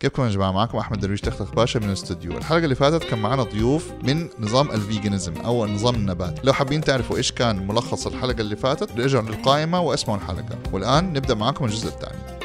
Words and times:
كيفكم 0.00 0.24
يا 0.24 0.28
جماعة؟ 0.28 0.52
معكم 0.52 0.78
أحمد 0.78 1.00
درويش 1.00 1.20
تختخ 1.20 1.54
باشا 1.54 1.78
من 1.78 1.88
الاستوديو. 1.88 2.38
الحلقة 2.38 2.64
اللي 2.64 2.74
فاتت 2.74 3.04
كان 3.04 3.18
معنا 3.18 3.42
ضيوف 3.42 3.92
من 4.02 4.28
نظام 4.38 4.70
ال 4.70 4.77
veganism 4.77 5.36
أو 5.36 5.64
النظام 5.64 5.94
النباتي 5.94 6.40
لو 6.44 6.52
حابين 6.52 6.80
تعرفوا 6.80 7.16
إيش 7.16 7.32
كان 7.32 7.66
ملخص 7.66 8.06
الحلقة 8.06 8.40
اللي 8.40 8.56
فاتت 8.56 8.92
رجعوا 8.92 9.28
للقائمة 9.28 9.80
واسمعوا 9.80 10.18
الحلقة. 10.18 10.58
والآن 10.72 11.12
نبدأ 11.12 11.34
معكم 11.34 11.64
الجزء 11.64 11.88
الثاني. 11.88 12.38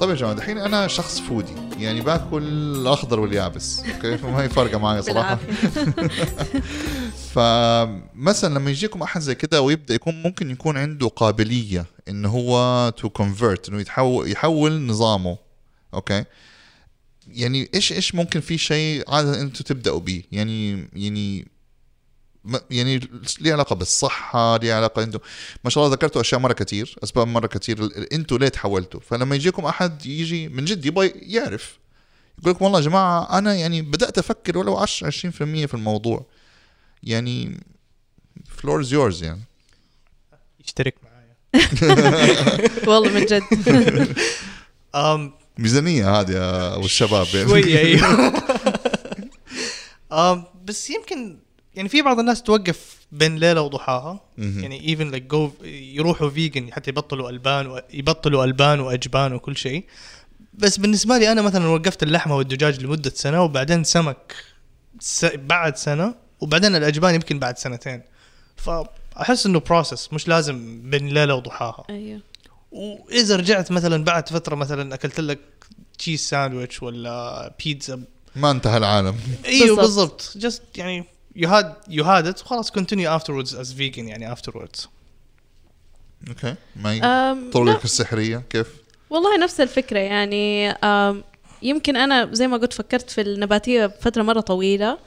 طيب 0.00 0.10
يا 0.10 0.14
جماعة 0.14 0.34
دحين 0.34 0.58
أنا 0.58 0.86
شخص 0.86 1.20
foodie 1.20 1.52
يعني 1.78 2.00
باكل 2.00 2.42
الأخضر 2.42 3.20
واليابس. 3.20 3.82
okay? 3.94 4.18
فما 4.18 4.42
هي 4.42 4.48
فارقه 4.48 4.78
معي 4.78 5.02
صراحة. 5.02 5.38
فمثلا 7.34 8.54
لما 8.54 8.70
يجيكم 8.70 9.02
أحد 9.02 9.20
زي 9.20 9.34
كده 9.34 9.60
ويبدأ 9.60 9.94
يكون 9.94 10.22
ممكن 10.22 10.50
يكون 10.50 10.76
عنده 10.76 11.08
قابلية 11.08 11.84
انه 12.08 12.28
هو 12.28 12.88
to 12.96 13.08
convert 13.08 13.68
إنه 13.68 13.80
يتحول 13.80 14.30
يحول 14.30 14.86
نظامه. 14.86 15.38
Okay? 15.94 16.24
يعني 17.32 17.68
إيش 17.74 17.92
إيش 17.92 18.14
ممكن 18.14 18.40
في 18.40 18.58
شيء 18.58 19.04
عادة 19.08 19.40
أنتم 19.40 19.64
تبدأوا 19.64 20.00
به 20.00 20.22
يعني 20.32 20.88
يعني 20.92 21.48
يعني 22.70 23.00
ليه 23.40 23.52
علاقة 23.52 23.74
بالصحة؟ 23.74 24.56
ليه 24.56 24.74
علاقة 24.74 25.02
أنتم 25.02 25.18
ما 25.64 25.70
شاء 25.70 25.84
الله 25.84 25.94
ذكرتوا 25.94 26.20
أشياء 26.20 26.40
مرة 26.40 26.52
كثير 26.52 26.96
أسباب 27.04 27.26
مرة 27.26 27.46
كثير 27.46 27.88
أنتم 28.12 28.36
ليه 28.36 28.48
تحولتوا؟ 28.48 29.00
فلما 29.00 29.36
يجيكم 29.36 29.64
أحد 29.64 30.06
يجي 30.06 30.48
من 30.48 30.64
جد 30.64 30.86
يبغى 30.86 31.12
يعرف. 31.16 31.78
يقول 32.38 32.52
لكم 32.52 32.64
والله 32.64 32.78
يا 32.78 32.84
جماعة 32.84 33.38
أنا 33.38 33.54
يعني 33.54 33.82
بدأت 33.82 34.18
أفكر 34.18 34.58
ولو 34.58 34.76
10 34.76 35.10
20% 35.10 35.30
في 35.66 35.74
الموضوع. 35.74 36.26
يعني 37.02 37.60
followers 38.46 38.92
yours 38.92 39.22
يعني. 39.22 39.40
يشترك 40.64 40.94
معايا. 41.02 41.36
والله 42.88 43.10
من 43.12 43.24
جد. 43.24 43.42
أم 44.94 45.32
ميزانية 45.58 46.20
هذه 46.20 46.30
يا 46.32 46.74
أبو 46.74 46.84
الشباب. 46.84 47.26
يعني. 47.34 47.48
شوية 47.50 47.78
أيوه. 47.78 48.32
أم 50.12 50.44
بس 50.64 50.90
يمكن 50.90 51.38
يعني 51.74 51.88
في 51.88 52.02
بعض 52.02 52.18
الناس 52.18 52.42
توقف 52.42 52.96
بين 53.12 53.36
ليلة 53.36 53.62
وضحاها. 53.62 54.20
يعني 54.38 54.88
even 54.88 55.10
like 55.10 55.22
go 55.22 55.50
يروحوا 55.64 56.30
vegan 56.30 56.72
حتى 56.72 56.90
يبطلوا 56.90 57.30
ألبان 57.30 57.66
و- 57.66 57.80
يبطلوا 57.92 58.44
ألبان 58.44 58.80
وأجبان 58.80 59.32
وكل 59.32 59.56
شيء. 59.56 59.84
بس 60.54 60.76
بالنسبة 60.76 61.18
لي 61.18 61.32
أنا 61.32 61.42
مثلا 61.42 61.66
وقفت 61.66 62.02
اللحمة 62.02 62.36
والدجاج 62.36 62.80
لمدة 62.84 63.12
سنة 63.14 63.42
وبعدين 63.42 63.84
سمك 63.84 64.34
س... 65.00 65.24
بعد 65.24 65.76
سنة 65.76 66.14
وبعدين 66.40 66.76
الأجبان 66.76 67.14
يمكن 67.14 67.38
بعد 67.38 67.58
سنتين. 67.58 68.02
فأحس 68.56 69.46
إنه 69.46 69.60
process 69.60 70.12
مش 70.12 70.28
لازم 70.28 70.80
بين 70.90 71.08
ليلة 71.08 71.34
وضحاها. 71.34 71.84
أيوه. 71.90 72.20
وإذا 72.72 73.36
رجعت 73.36 73.72
مثلا 73.72 74.04
بعد 74.04 74.28
فترة 74.28 74.54
مثلا 74.54 74.94
أكلت 74.94 75.20
لك 75.20 75.38
cheese 75.98 76.20
sandwich 76.20 76.82
ولا 76.82 77.54
بيتزا 77.64 78.02
ما 78.36 78.50
انتهى 78.50 78.76
العالم. 78.76 79.16
أيوه 79.46 79.76
بالضبط. 79.76 80.32
just 80.36 80.62
يعني 80.76 81.04
you 81.36 81.48
had 81.48 81.74
you 81.88 82.04
had 82.04 82.26
it 82.26 82.42
وخلاص 82.42 82.70
continue 82.70 83.16
afterwards 83.16 83.54
as 83.54 83.72
vegan 83.72 84.08
يعني 84.08 84.32
afterwards 84.32 84.88
okay 86.28 86.54
ما 86.76 87.50
طرقك 87.52 87.84
السحرية 87.84 88.42
كيف؟ 88.50 88.66
والله 89.10 89.38
نفس 89.38 89.60
الفكرة 89.60 89.98
يعني 89.98 90.74
يمكن 91.62 91.96
أنا 91.96 92.34
زي 92.34 92.46
ما 92.46 92.56
قلت 92.56 92.72
فكرت 92.72 93.10
في 93.10 93.20
النباتية 93.20 93.86
بفترة 93.86 94.22
مرة 94.22 94.40
طويلة. 94.40 94.98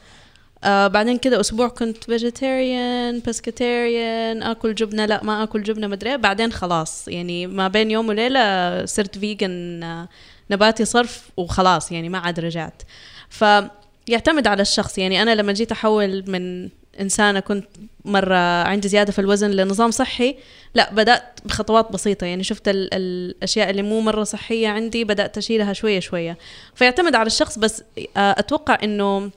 آه 0.64 0.88
بعدين 0.88 1.17
كده 1.17 1.40
أسبوع 1.40 1.67
كنت 1.67 2.04
vegetarian 2.04 3.22
pescatarian 3.28 4.44
آكل 4.44 4.76
جبنة 4.76 5.06
لا 5.06 5.23
ما 5.23 5.44
آكل 5.44 5.64
جبنة 5.64 5.88
مدري 5.88 6.09
إيه. 6.09 6.16
بعدين 6.16 6.52
خلاص 6.52 7.08
يعني 7.08 7.48
ما 7.48 7.67
بين 7.67 7.92
يوم 7.92 8.09
وليلة 8.09 8.86
صرت 8.86 9.17
vegan 9.17 9.84
آه، 9.84 10.08
نباتي 10.52 10.86
صرف 10.86 11.30
وخلاص 11.38 11.92
يعني 11.92 12.09
ما 12.09 12.17
عاد 12.17 12.39
رجعت. 12.39 12.82
فيعتمد 13.30 14.48
على 14.48 14.62
الشخص 14.62 14.98
يعني 14.98 15.22
أنا 15.22 15.36
لما 15.36 15.54
جيت 15.54 15.72
أحول 15.72 16.23
من 16.28 16.70
إنسانة 17.00 17.39
كنت 17.39 17.67
مرة 18.06 18.64
عندي 18.64 18.88
زيادة 18.88 19.12
في 19.12 19.20
الوزن 19.20 19.52
لنظام 19.52 19.92
صحي 19.92 20.36
لا 20.76 20.93
بدأت 20.93 21.23
بخطوات 21.45 21.92
بسيطة. 21.92 22.26
يعني 22.26 22.43
شفت 22.43 22.67
ال- 22.67 22.89
الأشياء 22.93 23.70
اللي 23.70 23.82
مو 23.82 24.02
مرة 24.02 24.23
صحية 24.23 24.67
عندي 24.67 25.04
بدأت 25.04 25.38
أشيلها 25.38 25.73
شوية 25.73 25.99
شوية. 25.99 26.38
فيعتمد 26.76 27.16
على 27.16 27.28
الشخص 27.28 27.60
بس 27.60 27.83
آه، 28.17 28.36
أتوقع 28.39 28.78
إنه 28.83 29.32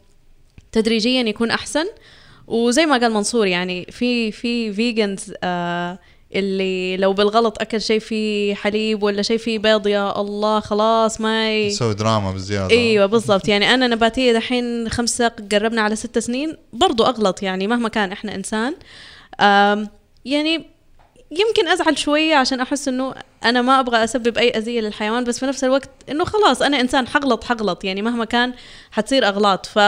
تدريجيا 0.74 1.22
يكون 1.22 1.50
أحسن. 1.50 1.86
وزي 2.46 2.86
ما 2.86 2.98
قال 2.98 3.12
منصور 3.12 3.46
يعني 3.46 3.86
في 3.90 4.32
في 4.32 4.72
فيجنز 4.72 5.34
آه 5.44 5.98
اللي 6.34 6.96
لو 6.96 7.12
بالغلط 7.12 7.60
أكل 7.60 7.80
شيء 7.80 7.98
فيه 7.98 8.54
حليب 8.54 9.02
ولا 9.02 9.22
شيء 9.22 9.38
فيه 9.38 9.58
بيض 9.58 9.86
يا 9.86 10.20
الله 10.20 10.60
خلاص 10.60 11.20
ما 11.20 11.54
ي... 11.54 11.70
تسوي 11.70 11.94
دراما 11.94 12.32
بزيادة. 12.32 12.70
إيوه 12.70 13.06
بالضبط. 13.14 13.48
يعني 13.48 13.74
أنا 13.74 13.86
نباتية 13.86 14.32
دحين 14.32 14.88
خمسة 14.88 15.32
قربنا 15.52 15.82
على 15.82 15.96
ست 15.96 16.18
سنين 16.18 16.56
برضو 16.72 17.04
أغلط 17.04 17.42
يعني 17.42 17.66
مهما 17.66 17.88
كان 17.88 18.12
إحنا 18.12 18.34
إنسان. 18.34 18.74
يعني 20.24 20.66
يمكن 21.30 21.68
أزعل 21.68 21.98
شوية 21.98 22.34
عشان 22.34 22.60
أحس 22.60 22.88
إنه 22.88 23.14
أنا 23.44 23.62
ما 23.62 23.80
أبغى 23.80 24.04
أسبب 24.04 24.38
أي 24.38 24.50
أذية 24.50 24.80
للحيوان 24.80 25.24
بس 25.24 25.38
في 25.38 25.46
نفس 25.46 25.64
الوقت 25.64 25.90
إنه 26.08 26.24
خلاص 26.24 26.62
أنا 26.62 26.80
إنسان 26.80 27.06
حغلط 27.06 27.44
حغلط. 27.44 27.84
يعني 27.84 28.02
مهما 28.02 28.24
كان 28.24 28.54
حتصير 28.90 29.28
أغلاط. 29.28 29.66
ف 29.66 29.78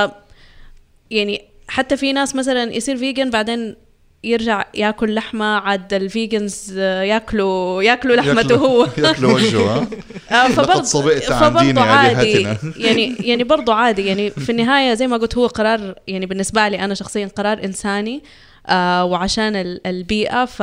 يعني 1.11 1.43
حتى 1.69 1.97
في 1.97 2.13
ناس 2.13 2.35
مثلا 2.37 2.73
يصير 2.75 2.97
vegan 2.97 3.31
بعدين 3.31 3.77
يرجع 4.25 4.65
ياكل 4.75 5.15
لحمة 5.15 5.45
عاد 5.45 5.95
ال 5.95 6.07
vegans 6.07 6.79
ياكلوا 6.79 7.83
ياكلوا 7.83 8.17
لحمته 8.17 8.55
هو. 8.57 8.87
ياكلوا 8.99 9.33
وجهه 9.35 9.75
ها؟ 9.79 9.89
آه، 10.45 10.49
فبرضه 11.51 11.81
عادي. 11.81 12.43
يعني 12.87 13.15
يعني 13.21 13.45
برضه 13.45 13.75
عادي. 13.75 14.07
يعني 14.07 14.31
في 14.31 14.53
النهاية 14.53 14.95
زي 14.95 15.07
ما 15.07 15.17
قلت 15.17 15.39
هو 15.39 15.47
قرار 15.47 15.95
يعني 16.09 16.27
بالنسبة 16.27 16.69
لي 16.69 16.81
أنا 16.85 16.95
شخصيا 16.95 17.27
قرار 17.37 17.65
إنساني 17.65 18.23
آه 18.67 19.05
وعشان 19.05 19.57
ال- 19.57 19.87
البيئة. 19.87 20.45
ف 20.45 20.63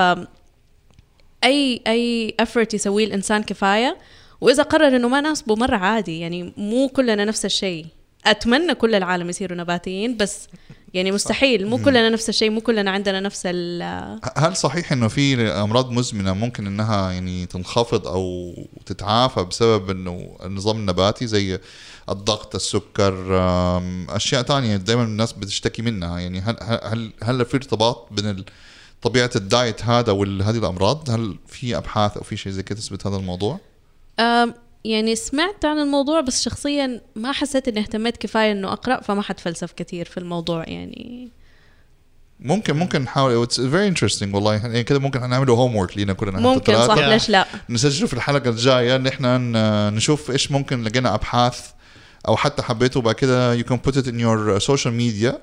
any 1.43 1.81
أي 1.87 2.33
effort 2.39 2.73
يسويه 2.73 3.05
الإنسان 3.05 3.43
كفاية. 3.43 3.97
وإذا 4.41 4.63
قرر 4.63 4.95
إنه 4.95 5.07
ما 5.07 5.21
ناسبه 5.21 5.55
مره 5.55 5.75
عادي. 5.75 6.19
يعني 6.19 6.53
مو 6.57 6.87
كلنا 6.89 7.25
نفس 7.25 7.45
الشيء. 7.45 7.85
أتمنى 8.25 8.75
كل 8.75 8.95
العالم 8.95 9.29
يصيروا 9.29 9.57
نباتيين 9.57 10.17
بس 10.17 10.47
يعني 10.93 11.11
مستحيل. 11.11 11.67
مو 11.67 11.77
كلنا 11.77 12.09
نفس 12.09 12.29
الشيء 12.29 12.49
مو 12.49 12.61
كلنا 12.61 12.91
عندنا 12.91 13.19
نفس 13.19 13.41
ال 13.45 13.81
هل 14.37 14.55
صحيح 14.55 14.91
إنه 14.91 15.07
في 15.07 15.47
أمراض 15.47 15.91
مزمنة 15.91 16.33
ممكن 16.33 16.67
إنها 16.67 17.11
يعني 17.11 17.45
تنخفض 17.45 18.07
أو 18.07 18.53
تتعافى 18.85 19.43
بسبب 19.43 19.89
إنه 19.89 20.37
النظام 20.43 20.77
النباتي 20.77 21.27
زي 21.27 21.59
الضغط 22.09 22.55
السكر 22.55 23.39
أشياء 24.09 24.41
تانية 24.41 24.77
دائما 24.77 25.03
الناس 25.03 25.33
بتشتكي 25.33 25.81
منها؟ 25.81 26.19
يعني 26.19 26.39
هل 26.39 26.57
هل 26.83 27.11
هل 27.23 27.45
في 27.45 27.57
ارتباط 27.57 28.07
بين 28.11 28.45
طبيعة 29.01 29.31
الدايت 29.35 29.85
هذا 29.85 30.11
وهذه 30.11 30.57
الأمراض؟ 30.57 31.09
هل 31.09 31.37
في 31.47 31.77
أبحاث 31.77 32.17
أو 32.17 32.23
في 32.23 32.37
شيء 32.37 32.51
زي 32.51 32.63
كده 32.63 32.79
تثبت 32.79 33.07
هذا 33.07 33.15
الموضوع؟ 33.15 33.59
يعني 34.85 35.15
سمعت 35.15 35.65
عن 35.65 35.79
الموضوع 35.79 36.21
بس 36.21 36.43
شخصيا 36.43 37.01
ما 37.15 37.31
حسيت 37.31 37.67
إني 37.67 37.79
اهتميت 37.79 38.17
كفاية 38.17 38.51
إنه 38.51 38.73
أقرأ 38.73 39.01
فما 39.01 39.21
حتفلسف 39.21 39.71
كثير 39.71 40.05
في 40.05 40.17
الموضوع 40.17 40.63
يعني. 40.67 41.29
ممكن 42.39 42.75
ممكن 42.75 43.01
نحاول. 43.01 43.43
It's 43.43 43.61
very 43.61 43.87
interesting 43.87 44.35
والله. 44.35 44.53
يعني 44.53 44.83
كده 44.83 44.99
ممكن 44.99 45.29
نعمله 45.29 45.53
homework 45.53 45.97
لينا 45.97 46.13
كلنا. 46.13 46.39
ممكن 46.39 46.87
صح. 46.87 46.97
ليش 46.97 47.29
لا؟ 47.29 47.45
نسجله 47.69 48.07
في 48.07 48.13
الحلقة 48.13 48.49
الجاية. 48.49 48.95
ان 48.95 49.07
إحنا 49.07 49.37
نشوف 49.89 50.31
إيش 50.31 50.51
ممكن 50.51 50.83
لقينا 50.83 51.15
أبحاث 51.15 51.69
أو 52.27 52.37
حتى 52.37 52.61
حبيته. 52.61 53.01
بعد 53.01 53.15
كده 53.15 53.57
you 53.57 53.63
can 53.63 53.77
put 53.87 53.93
it 53.93 54.05
in 54.05 54.19
your 54.19 54.59
social 54.65 54.91
media. 54.91 55.33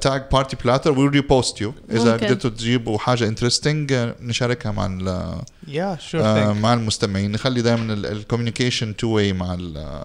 tag 0.00 0.22
Party 0.32 0.56
Platter 0.64 0.98
we'll 0.98 1.08
repost 1.10 1.60
you 1.60 1.74
اذا. 1.90 2.12
قدرتوا 2.16 2.50
تجيبوا 2.50 2.98
حاجة 2.98 3.28
interesting 3.28 3.92
نشاركها 4.20 4.72
مع 4.72 4.86
ال- 4.86 5.42
yeah 5.68 5.96
sure 6.00 6.54
مع 6.54 6.74
المستمعين 6.74 7.32
نخلي 7.32 7.62
دائما 7.62 7.92
ال 7.94 8.01
communication 8.01 8.96
two 8.96 9.08
way 9.08 9.32
مع 9.32 9.54
ال- 9.54 10.04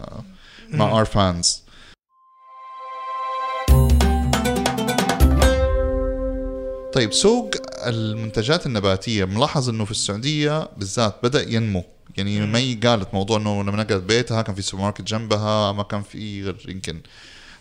مع 0.70 0.92
our 0.92 1.06
fans 1.06 1.62
طيب 6.94 7.14
سوق 7.14 7.52
المنتجات 7.88 8.66
النباتية. 8.66 9.26
ملاحظ 9.26 9.70
إنه 9.70 9.86
في 9.86 9.92
السعودية 9.92 10.70
بالذات 10.78 11.16
بدأ 11.24 11.50
ينمو. 11.50 11.84
يعني 12.18 12.40
مم. 12.42 12.52
مي 12.52 12.74
قالت 12.84 13.14
موضوع 13.14 13.38
إنه 13.38 13.64
لما 13.64 13.84
نقلت 13.84 14.04
بيتها 14.04 14.42
كان 14.42 14.56
في 14.56 14.62
سوبر 14.62 14.84
ماركت 14.84 15.02
جنبها 15.02 15.72
ما 15.72 15.84
كان 15.84 16.02
في 16.02 16.44
غير 16.44 16.66
يمكن 16.70 17.02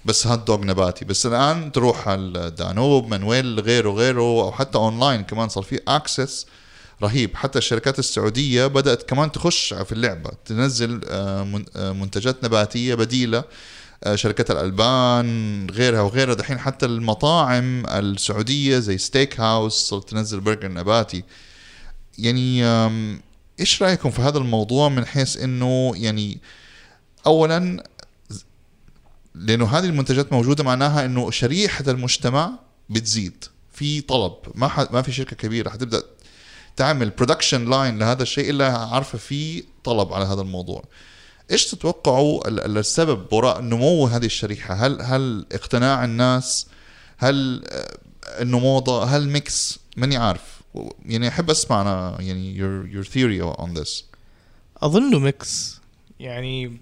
بس 0.07 0.27
hot 0.27 0.39
dog 0.47 0.65
نباتي. 0.65 1.05
بس 1.05 1.27
الآن 1.27 1.73
تروح 1.73 2.09
على 2.09 2.21
الدانوب 2.21 3.15
منويل 3.15 3.61
غيره 3.61 3.91
غيره 3.91 4.21
أو 4.21 4.53
حتى 4.53 4.79
أونلاين 4.79 5.23
كمان 5.23 5.49
صار 5.49 5.63
في 5.65 5.81
access 5.89 6.47
رهيب. 7.03 7.37
حتى 7.37 7.59
الشركات 7.59 7.99
السعودية 7.99 8.67
بدأت 8.67 9.03
كمان 9.03 9.33
تخش 9.33 9.75
في 9.75 9.93
اللعبة 9.93 10.31
تنزل 10.45 11.01
آه، 11.09 11.63
آه، 11.77 11.93
منتجات 11.93 12.45
نباتية 12.45 12.95
بديلة 12.95 13.45
آه، 14.05 14.15
شركات 14.15 14.51
الألبان 14.51 15.67
غيرها 15.71 16.01
وغيرها. 16.01 16.35
دحين 16.35 16.59
حتى 16.59 16.87
المطاعم 16.87 17.87
السعودية 17.87 18.79
زي 18.79 18.99
ستيك 18.99 19.41
هاوس 19.41 19.75
صارت 19.75 20.11
تنزل 20.11 20.41
برجر 20.41 20.69
نباتي. 20.69 21.25
يعني 22.19 22.65
إيش 23.61 23.83
رأيكم 23.83 24.11
في 24.11 24.23
هذا 24.23 24.39
الموضوع 24.39 24.89
من 24.89 25.07
حيث 25.07 25.37
إنه 25.37 25.93
يعني 25.97 26.39
اولا 27.27 27.85
لأنه 29.37 29.67
هذه 29.67 29.85
المنتجات 29.85 30.33
موجودة 30.33 30.65
معناها 30.65 31.05
إنه 31.05 31.31
شريحة 31.31 31.85
المجتمع 31.89 32.53
بتزيد. 32.91 33.45
في 33.73 34.01
طلب. 34.01 34.33
ما 34.55 34.69
ح... 34.69 34.93
ما 34.93 35.03
في 35.03 35.13
شركة 35.13 35.37
كبيرة 35.37 35.71
حتبدأ 35.71 36.03
تعمل 36.77 37.11
production 37.11 37.71
line 37.71 37.99
لهذا 37.99 38.23
الشيء 38.23 38.51
إلا 38.51 38.79
عارفة 38.79 39.19
في 39.19 39.65
طلب 39.85 40.13
على 40.13 40.25
هذا 40.25 40.41
الموضوع. 40.41 40.85
إيش 41.51 41.67
تتوقعوا 41.67 42.49
ال- 42.49 42.61
ال- 42.61 42.79
السبب 42.79 43.33
وراء 43.33 43.61
نمو 43.61 44.07
هذه 44.07 44.27
الشريحة؟ 44.27 44.75
هل 44.75 45.03
هل 45.03 45.47
اقتناع 45.53 46.05
الناس؟ 46.05 46.67
هل 47.19 47.65
انه 48.41 48.59
موضه 48.59 49.05
هل 49.05 49.29
mix 49.29 49.79
ماني 49.97 50.17
عارف. 50.17 50.57
يعني 51.07 51.29
أحب 51.29 51.51
أسمع 51.51 51.83
أنا 51.83 52.17
يعني 52.21 52.59
your 52.59 52.95
your 52.95 53.09
theory 53.09 53.59
on 53.61 53.81
this. 53.83 54.05
اظنه 54.83 55.19
mix 55.19 55.81
يعني 56.21 56.81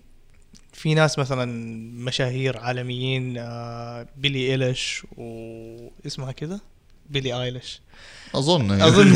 في 0.75 0.95
ناس 0.95 1.19
مثلا 1.19 1.45
مشاهير 2.05 2.59
عالميين 2.59 3.39
آه، 3.39 4.07
بيلي 4.17 4.51
إيليش 4.51 5.03
واسمها 5.17 6.33
كذا؟ 6.33 6.61
بيلي 7.11 7.43
آيليش. 7.43 7.81
أظن. 8.35 8.71
أظن. 8.83 9.13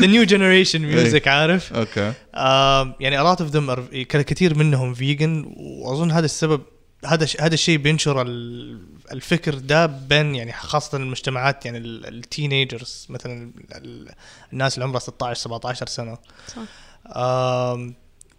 the 0.00 0.06
new 0.06 0.22
generation 0.24 0.82
music 0.82 1.28
عارف؟ 1.28 1.72
okay. 1.72 2.12
آم، 2.34 2.94
يعني 3.00 3.18
a 3.22 3.34
lot 3.34 3.38
of 3.38 3.52
them 3.54 3.76
are 3.76 3.96
كثير 4.22 4.54
منهم 4.58 4.94
vegan 4.94 5.52
وأظن 5.56 6.10
هذا 6.10 6.24
السبب 6.24 6.62
هذا 7.06 7.26
ش- 7.26 7.40
هذا 7.40 7.54
الشيء 7.54 7.76
بينشر 7.78 8.22
ال- 8.22 8.86
الفكر 9.12 9.54
ده 9.54 9.86
بين 9.86 10.34
يعني 10.34 10.52
خاصة 10.52 10.98
المجتمعات 10.98 11.66
يعني 11.66 11.78
ال 11.78 11.91
teenagers 11.91 13.06
مثلا 13.10 13.52
ال- 13.74 14.08
الناس 14.52 14.74
اللي 14.74 14.84
عمرها 14.84 15.00
16 15.00 15.40
17 15.40 15.86
سنة. 15.86 16.18
صح. 16.48 16.62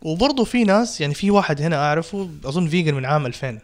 وبرضه 0.03 0.44
في 0.44 0.63
ناس 0.63 1.01
يعني 1.01 1.13
في 1.13 1.31
واحد 1.31 1.61
هنا 1.61 1.75
أعرفه 1.75 2.29
أظن 2.45 2.67
vegan 2.68 2.94
من 2.94 3.05
عام 3.05 3.25
2000 3.25 3.59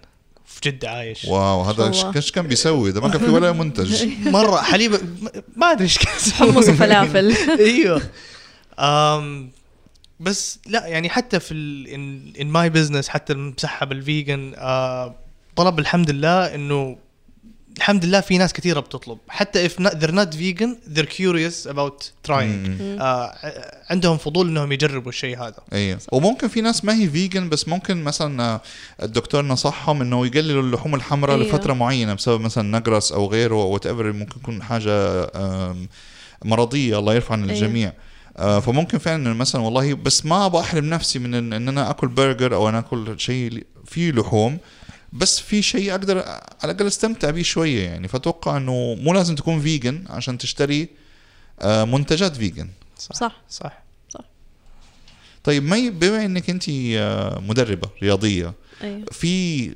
في 0.45 0.69
جدة 0.69 0.89
عايش. 0.89 1.25
wow 1.25 1.61
هذا. 1.61 1.87
إيش 1.87 2.05
إيش 2.05 2.31
كان 2.31 2.47
بيسوي؟ 2.47 2.91
ده 2.91 3.01
ما 3.01 3.09
كان 3.09 3.19
في 3.19 3.29
ولا 3.29 3.51
منتج. 3.51 4.07
مرة 4.37 4.57
حليب 4.61 4.91
ما 5.55 5.71
أدري 5.71 5.83
إيش 5.83 5.97
كان. 5.97 6.13
حمص 6.33 6.69
وفلافل. 6.69 7.35
أيوه. 7.59 8.01
أم 8.79 9.51
بس 10.19 10.59
لا 10.67 10.87
يعني 10.87 11.09
حتى 11.09 11.39
في 11.39 11.53
in 12.41 12.47
my 12.47 12.69
business 12.69 13.09
حتى 13.09 13.33
المسحب 13.33 13.91
ال 13.91 14.02
vegan 14.02 14.53
آه 14.57 15.15
طلب 15.55 15.79
الحمد 15.79 16.11
لله 16.11 16.55
إنه 16.55 16.97
الحمد 17.79 18.05
لله 18.05 18.21
في 18.21 18.37
ناس 18.37 18.53
كثيرة 18.53 18.79
بتطلب. 18.79 19.17
حتى 19.29 19.69
if 19.69 19.71
not, 19.71 19.91
they're 19.91 20.15
not 20.15 20.33
vegan 20.35 20.95
they're 20.95 21.11
curious 21.19 21.71
about 21.71 22.11
trying. 22.27 22.81
آه 23.01 23.35
عندهم 23.89 24.17
فضول 24.17 24.47
إنهم 24.47 24.71
يجربوا 24.71 25.09
الشيء 25.09 25.37
هذا. 25.37 25.57
أيوه 25.73 25.99
وممكن 26.11 26.47
في 26.47 26.61
ناس 26.61 26.85
ما 26.85 26.93
هي 26.93 27.09
vegan 27.09 27.49
بس 27.49 27.67
ممكن 27.67 28.03
مثلا 28.03 28.43
آه، 28.43 28.61
الدكتور 29.03 29.45
نصحهم 29.45 30.01
إنه 30.01 30.25
يقللوا 30.25 30.63
اللحوم 30.63 30.95
الحمراء 30.95 31.35
أيوة. 31.35 31.47
لفترة 31.47 31.73
معينة 31.73 32.13
بسبب 32.13 32.41
مثلا 32.41 32.79
نقرس 32.79 33.11
أو 33.11 33.27
غيره 33.27 33.63
whatever 33.63 34.11
ممكن 34.11 34.39
يكون 34.39 34.63
حاجة 34.63 35.27
مرضية. 36.45 36.99
الله 36.99 37.13
يرفع 37.13 37.33
عن. 37.33 37.49
الجميع 37.49 37.93
آه، 38.37 38.59
فممكن 38.59 38.97
فعلا 38.97 39.33
مثلا 39.33 39.61
والله 39.61 39.93
بس 39.93 40.25
ما 40.25 40.45
أبغى 40.45 40.61
احرم 40.61 40.85
نفسي 40.85 41.19
من 41.19 41.33
ان 41.33 41.53
إن 41.53 41.67
أنا 41.67 41.89
آكل 41.89 42.07
برجر 42.07 42.55
أو 42.55 42.69
أنا 42.69 42.79
آكل 42.79 43.19
شيء 43.19 43.65
فيه 43.85 44.11
لحوم. 44.11 44.57
بس 45.13 45.39
في 45.39 45.61
شيء 45.61 45.91
أقدر 45.91 46.17
على 46.19 46.41
الأقل 46.71 46.87
أستمتع 46.87 47.29
به 47.29 47.41
شوية 47.41 47.83
يعني. 47.83 48.07
فأتوقع 48.07 48.57
إنه 48.57 48.97
مو 49.01 49.13
لازم 49.13 49.35
تكون 49.35 49.61
vegan 49.61 50.03
عشان 50.09 50.37
تشتري 50.37 50.87
آه، 51.61 51.83
منتجات 51.83 52.35
vegan 52.35 52.69
صح. 52.97 53.31
صح. 53.49 53.89
طيب 55.43 55.63
مي 55.63 55.89
بما 55.89 56.25
إنك 56.25 56.49
أنت 56.49 56.63
مدربة 57.47 57.89
رياضية 58.03 58.53
أيوه 58.83 59.05
في 59.11 59.71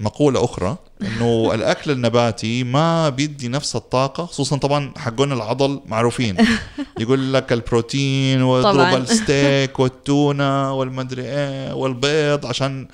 مقولة 0.00 0.44
أخرى 0.44 0.76
إنه 1.02 1.50
الأكل 1.54 1.90
النباتي 1.90 2.64
ما 2.64 3.08
بيدي 3.08 3.48
نفس 3.48 3.76
الطاقة 3.76 4.26
خصوصا 4.26 4.56
طبعا 4.56 4.92
حقون 4.96 5.32
العضل 5.32 5.80
معروفين. 5.86 6.36
يقول 7.00 7.32
لك 7.32 7.52
البروتين 7.52 8.42
واضرب. 8.42 9.02
الستيك 9.02 9.80
والتونة 9.80 10.72
والمدري 10.72 11.22
إيه 11.22 11.72
والبيض 11.72 12.46
عشان 12.46 12.88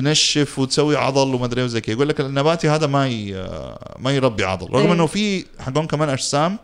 تنشف 0.00 0.58
وتسوي 0.58 0.96
عضل 0.96 1.34
ومدري 1.34 1.60
إيه 1.60 1.66
وزي 1.66 1.80
كذا. 1.80 1.94
يقول 1.94 2.08
لك 2.08 2.20
النباتي 2.20 2.68
هذا 2.68 2.86
ما 2.86 3.08
ي... 3.08 3.48
ما 3.98 4.10
يربي 4.10 4.44
عضل. 4.44 4.70
رغم 4.70 4.86
إيه. 4.86 4.92
إنه 4.92 5.06
في 5.06 5.44
حقون 5.60 5.86
كمان 5.86 6.08
أجسام 6.08 6.58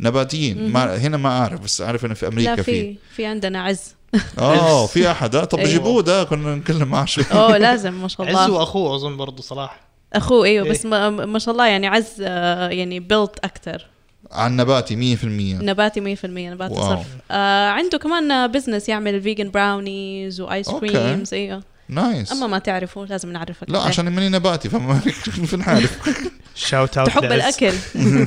نباتيين. 0.00 0.72
ما 0.72 0.96
هنا 0.96 1.16
ما 1.16 1.28
أعرف 1.28 1.60
بس 1.60 1.80
أعرف 1.80 2.04
إنه 2.04 2.14
في 2.14 2.28
أمريكا 2.28 2.56
في 2.56 2.62
في. 2.62 2.96
في 3.16 3.26
عندنا 3.26 3.62
عز. 3.62 3.94
آه 4.38 4.86
في 4.86 5.10
أحد. 5.10 5.34
آه، 5.34 5.44
طب 5.44 5.58
أيوة. 5.58 5.70
جيبوه 5.70 6.02
ده 6.02 6.24
كنا 6.24 6.54
نتكلم 6.54 6.88
معاه 6.88 7.04
شوي 7.04 7.24
أوه 7.32 7.58
لازم 7.58 8.02
ما 8.02 8.08
شاء 8.08 8.26
عز 8.26 8.34
الله 8.34 8.50
وأخوه 8.50 8.94
أظن 8.94 9.16
برضه 9.16 9.42
صلاح. 9.42 9.80
أخوه 10.12 10.44
إيوه 10.44 10.68
بس 10.68 10.84
إيه. 10.84 10.90
ما, 10.90 11.10
ما 11.10 11.38
شاء 11.38 11.52
الله 11.52 11.66
يعني 11.66 11.86
عز 11.86 12.14
آه، 12.20 12.68
يعني 12.68 13.00
built 13.00 13.38
أكثر 13.44 13.86
عن 14.32 14.56
نباتي 14.56 15.16
100% 15.16 15.24
نباتي 15.62 16.16
100% 16.16 16.24
نباتي 16.24 16.74
wow. 16.74 16.82
صرف. 16.82 17.06
آه 17.30 17.68
عنده 17.68 17.98
كمان 17.98 18.46
business 18.52 18.88
يعمل 18.88 19.22
vegan 19.22 19.50
brownies 19.50 20.40
و 20.40 20.46
ice. 20.46 20.70
creams 20.70 21.34
إيوه. 21.34 21.62
nice 21.88 22.32
أما 22.32 22.46
ما 22.46 22.58
تعرفوا 22.58 23.06
لازم 23.06 23.32
نعرفك. 23.32 23.70
لا 23.70 23.78
عليه. 23.78 23.88
عشان 23.88 24.08
ماني 24.08 24.28
نباتي 24.28 24.68
فما 24.68 24.98
فين 25.46 25.62
عارف 25.62 25.98
shout 26.54 26.98
out 26.98 27.08
تحب 27.08 27.24
الأكل. 27.24 27.72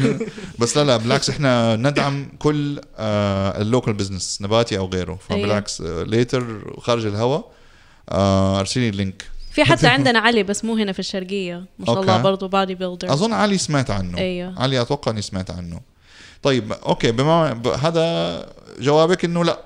بس 0.59 0.77
لا 0.77 0.83
لا 0.83 0.97
بالعكس 0.97 1.29
إحنا 1.29 1.75
ندعم 1.75 2.31
كل 2.39 2.81
آه 2.97 3.61
ال 3.61 3.67
local 3.67 3.93
business 3.93 4.41
نباتي 4.41 4.77
أو 4.77 4.87
غيره. 4.87 5.19
فبالعكس 5.29 5.81
آه 5.81 6.03
later 6.03 6.73
خارج 6.81 7.05
الهواء 7.05 7.51
آه 8.09 8.59
أرسلي 8.59 8.89
ال 8.89 8.96
link 8.96 9.23
في 9.51 9.63
حتى 9.63 9.87
عندنا 9.97 10.19
علي 10.19 10.43
بس 10.43 10.65
مو 10.65 10.75
هنا 10.75 10.91
في 10.91 10.99
الشرقية. 10.99 11.65
ما 11.79 11.85
شاء 11.85 12.01
الله. 12.01 12.21
برضه 12.21 12.47
bodybuilder 12.47 13.13
أظن 13.13 13.33
علي 13.33 13.57
سمعت 13.57 13.91
عنه. 13.91 14.17
أيوه. 14.17 14.61
علي 14.61 14.81
أتوقع 14.81 15.11
إني 15.11 15.21
سمعت 15.21 15.51
عنه. 15.51 15.90
طيب 16.43 16.71
okay 16.71 17.11
بما 17.11 17.61
هذا 17.81 18.45
جوابك 18.79 19.25
إنه 19.25 19.43
لا 19.43 19.59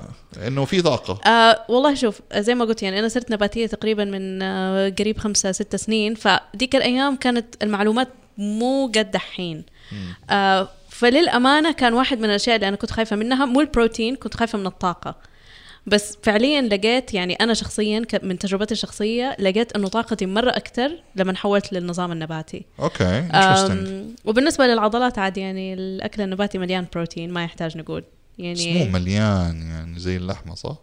إنه 0.47 0.65
في 0.65 0.81
طاقة. 0.81 1.29
آه 1.29 1.65
والله 1.69 1.95
شوف 1.95 2.21
زي 2.35 2.55
ما 2.55 2.65
قلت 2.65 2.83
يعني 2.83 2.99
أنا 2.99 3.07
صرت 3.07 3.31
نباتية 3.31 3.67
تقريبا 3.67 4.05
من 4.05 4.41
آه 4.41 4.89
قريب 4.99 5.17
خمسة 5.17 5.51
ستة 5.51 5.77
سنين 5.77 6.15
فديك 6.15 6.75
الأيام 6.75 7.15
كانت 7.15 7.63
المعلومات 7.63 8.07
مو 8.37 8.91
قد 8.95 9.11
دحين. 9.11 9.65
آه 10.29 10.69
فللأمانة 10.89 11.71
كان 11.71 11.93
واحد 11.93 12.19
من 12.19 12.25
الأشياء 12.25 12.55
اللي 12.55 12.67
أنا 12.67 12.75
كنت 12.75 12.91
خايفة 12.91 13.15
منها 13.15 13.45
مو 13.45 13.61
البروتين 13.61 14.15
كنت 14.15 14.33
خايفة 14.37 14.57
من 14.57 14.67
الطاقة. 14.67 15.15
بس 15.87 16.17
فعليا 16.23 16.61
لقيت 16.61 17.13
يعني 17.13 17.33
أنا 17.33 17.53
شخصيا 17.53 18.01
من 18.23 18.39
تجربتي 18.39 18.73
الشخصية 18.73 19.35
لقيت 19.39 19.75
إنه 19.75 19.87
طاقتي 19.87 20.25
مرة 20.25 20.49
أكثر 20.49 20.91
لما 21.15 21.35
حولت 21.35 21.73
للنظام 21.73 22.11
النباتي. 22.11 22.65
أوكي 22.79 23.27
وبالنسبة 24.25 24.67
للعضلات 24.67 25.19
عادي 25.19 25.41
يعني 25.41 25.73
الأكل 25.73 26.21
النباتي 26.21 26.57
مليان 26.57 26.87
بروتين 26.93 27.33
ما 27.33 27.43
يحتاج 27.43 27.77
نقول. 27.77 28.01
بس 28.01 28.05
مو 28.39 28.45
يعني 28.45 28.89
مليان 28.89 29.61
يعني 29.61 29.99
زي 29.99 30.17
اللحمة 30.17 30.55
صح؟ 30.55 30.75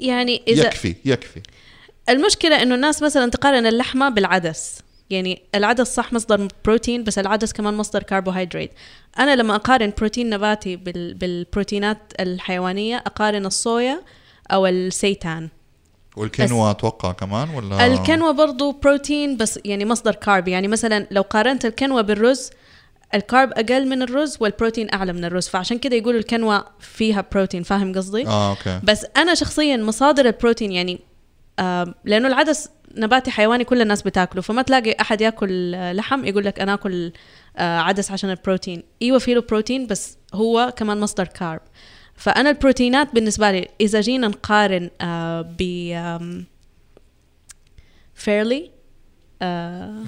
يعني 0.00 0.42
إذا 0.48 0.66
يكفي 0.66 0.94
يكفي. 1.04 1.42
المشكلة 2.08 2.62
إنه 2.62 2.74
الناس 2.74 3.02
مثلا 3.02 3.30
تقارن 3.30 3.66
اللحمة 3.66 4.08
بالعدس. 4.08 4.78
يعني 5.10 5.42
العدس 5.54 5.94
صح 5.94 6.12
مصدر 6.12 6.48
بروتين 6.64 7.04
بس 7.04 7.18
العدس 7.18 7.52
كمان 7.52 7.74
مصدر 7.74 8.02
كربوهيدرات 8.02 8.70
أنا 9.18 9.36
لما 9.36 9.54
أقارن 9.54 9.92
بروتين 9.98 10.30
نباتي 10.30 10.76
بال 10.76 11.14
بالبروتينات 11.14 11.98
الحيوانية 12.20 12.96
أقارن 12.96 13.46
الصويا 13.46 14.02
أو 14.52 14.66
السيتان. 14.66 15.48
والكينوا 16.16 16.70
أتوقع 16.70 17.12
كمان 17.12 17.50
ولا؟ 17.50 17.86
الكنوة 17.86 18.32
برضو 18.32 18.72
بروتين 18.72 19.36
بس 19.36 19.60
يعني 19.64 19.84
مصدر 19.84 20.14
carb 20.14 20.48
يعني 20.48 20.68
مثلا 20.68 21.06
لو 21.10 21.22
قارنت 21.22 21.64
الكنوة 21.64 22.02
بالرز 22.02 22.50
ال 23.14 23.22
carb 23.22 23.52
أقل 23.52 23.88
من 23.88 24.02
الرز 24.02 24.36
والبروتين 24.40 24.94
أعلى 24.94 25.12
من 25.12 25.24
الرز. 25.24 25.48
فعشان 25.48 25.78
كده 25.78 25.96
يقولوا 25.96 26.20
الكنوة 26.20 26.64
فيها 26.80 27.24
بروتين 27.32 27.62
فاهم 27.62 27.94
قصدي؟ 27.94 28.26
آه 28.26 28.50
okay. 28.50 28.80
بس 28.84 29.06
أنا 29.16 29.34
شخصيا 29.34 29.76
مصادر 29.76 30.26
البروتين 30.26 30.72
يعني 30.72 31.00
آه 31.58 31.94
لأنه 32.04 32.28
العدس 32.28 32.68
نباتي 32.96 33.30
حيواني 33.30 33.64
كل 33.64 33.82
الناس 33.82 34.02
بتاكله 34.02 34.42
فما 34.42 34.62
تلاقي 34.62 34.96
أحد 35.00 35.20
ياكل 35.20 35.72
لحم 35.96 36.24
يقول 36.24 36.44
لك 36.44 36.60
أنا 36.60 36.74
آكل 36.74 37.12
آه 37.56 37.78
عدس 37.78 38.10
عشان 38.10 38.30
البروتين. 38.30 38.82
إيوه 39.02 39.18
فيه 39.18 39.34
له 39.34 39.40
بروتين 39.40 39.86
بس 39.86 40.16
هو 40.34 40.72
كمان 40.76 41.00
مصدر 41.00 41.24
carb 41.26 41.60
فأنا 42.16 42.50
البروتينات 42.50 43.14
بالنسبة 43.14 43.50
لي 43.50 43.68
إذا 43.80 44.00
جينا 44.00 44.28
نقارن 44.28 44.90
آه 45.00 45.54
ب 45.58 45.62
fairly 48.14 48.70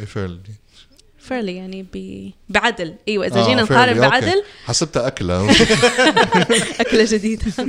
يفعل 0.03 0.41
fairly 1.19 1.57
يعني 1.57 1.87
ب 1.95 2.31
بعدل. 2.49 2.95
إيوه 3.09 3.27
إذا 3.27 3.41
آه، 3.41 3.47
جينا 3.47 3.63
نقارن. 3.63 4.01
بعدل. 4.01 4.43
حسبتها 4.65 5.07
أكلة. 5.07 5.51
أكلة 6.81 7.05
جديدة. 7.09 7.45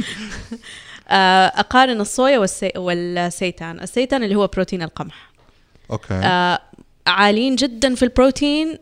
آه، 1.10 1.48
أقارن 1.48 2.02
الصويا 2.02 2.40
والسي... 2.40 2.72
والسيتان. 2.76 3.80
السيتان 3.80 4.24
اللي 4.24 4.36
هو 4.36 4.48
بروتين 4.48 4.82
القمح. 4.82 5.32
okay. 5.92 6.14
آه، 6.14 6.60
عاليين 7.08 7.56
جدا 7.56 7.96
في 7.96 8.04
البروتين. 8.04 8.78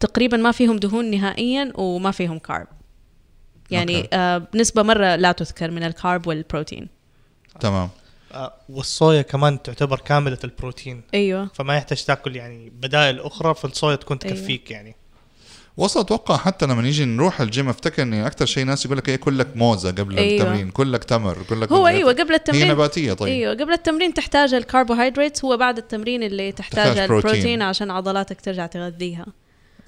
تقريبا 0.00 0.36
ما 0.36 0.52
فيهم 0.52 0.76
دهون 0.76 1.10
نهائيا 1.10 1.72
وما 1.74 2.10
فيهم 2.10 2.38
carb 2.38 2.66
يعني. 3.70 4.08
آه، 4.12 4.38
بنسبة 4.38 4.82
مرة 4.82 5.16
لا 5.16 5.32
تذكر 5.32 5.70
من 5.70 5.82
ال 5.82 5.91
carb 5.91 6.26
والبروتين. 6.26 6.88
تمام. 7.60 7.88
آه، 8.32 8.54
والصويا 8.68 9.22
كمان 9.22 9.62
تعتبر 9.62 10.00
كاملة 10.00 10.38
البروتين. 10.44 11.02
أيوه. 11.14 11.50
فما 11.54 11.76
يحتاج 11.76 12.04
تاكل 12.04 12.36
يعني 12.36 12.70
بدائل 12.70 13.20
أخرى 13.20 13.54
فالصويا 13.54 13.96
تكون 13.96 14.18
أيوة. 14.24 14.36
تكفيك 14.36 14.70
يعني. 14.70 14.96
وصل 15.76 16.00
أتوقع 16.00 16.36
حتى 16.36 16.66
لما 16.66 16.82
نيجي 16.82 17.04
نروح 17.04 17.40
الجيم 17.40 17.68
أفتكر 17.68 18.02
اني 18.02 18.26
أكثر 18.26 18.46
شيء 18.46 18.64
ناس 18.64 18.84
يقول 18.84 18.98
لك 18.98 19.08
إيه 19.08 19.16
كلك 19.16 19.56
موزة 19.56 19.90
قبل 19.90 20.18
أيوة. 20.18 20.42
التمرين 20.42 20.70
كلك 20.70 21.04
تمر 21.04 21.38
كلك 21.48 21.72
هو 21.72 21.86
أيوه 21.86 22.12
قبل 22.12 22.30
هي 22.30 22.36
التمرين 22.36 22.68
نباتية 22.68 23.12
طيب 23.12 23.32
أيوه 23.32 23.54
قبل 23.54 23.72
التمرين 23.72 24.14
تحتاج 24.14 24.54
الكربوهيدرات 24.54 25.44
هو 25.44 25.56
بعد 25.56 25.78
التمرين 25.78 26.22
اللي 26.22 26.52
تحتاج, 26.52 26.84
تحتاج 26.84 27.08
بروتين. 27.08 27.30
البروتين 27.30 27.62
عشان 27.62 27.90
عضلاتك 27.90 28.40
ترجع 28.40 28.66
تغذيها 28.66 29.26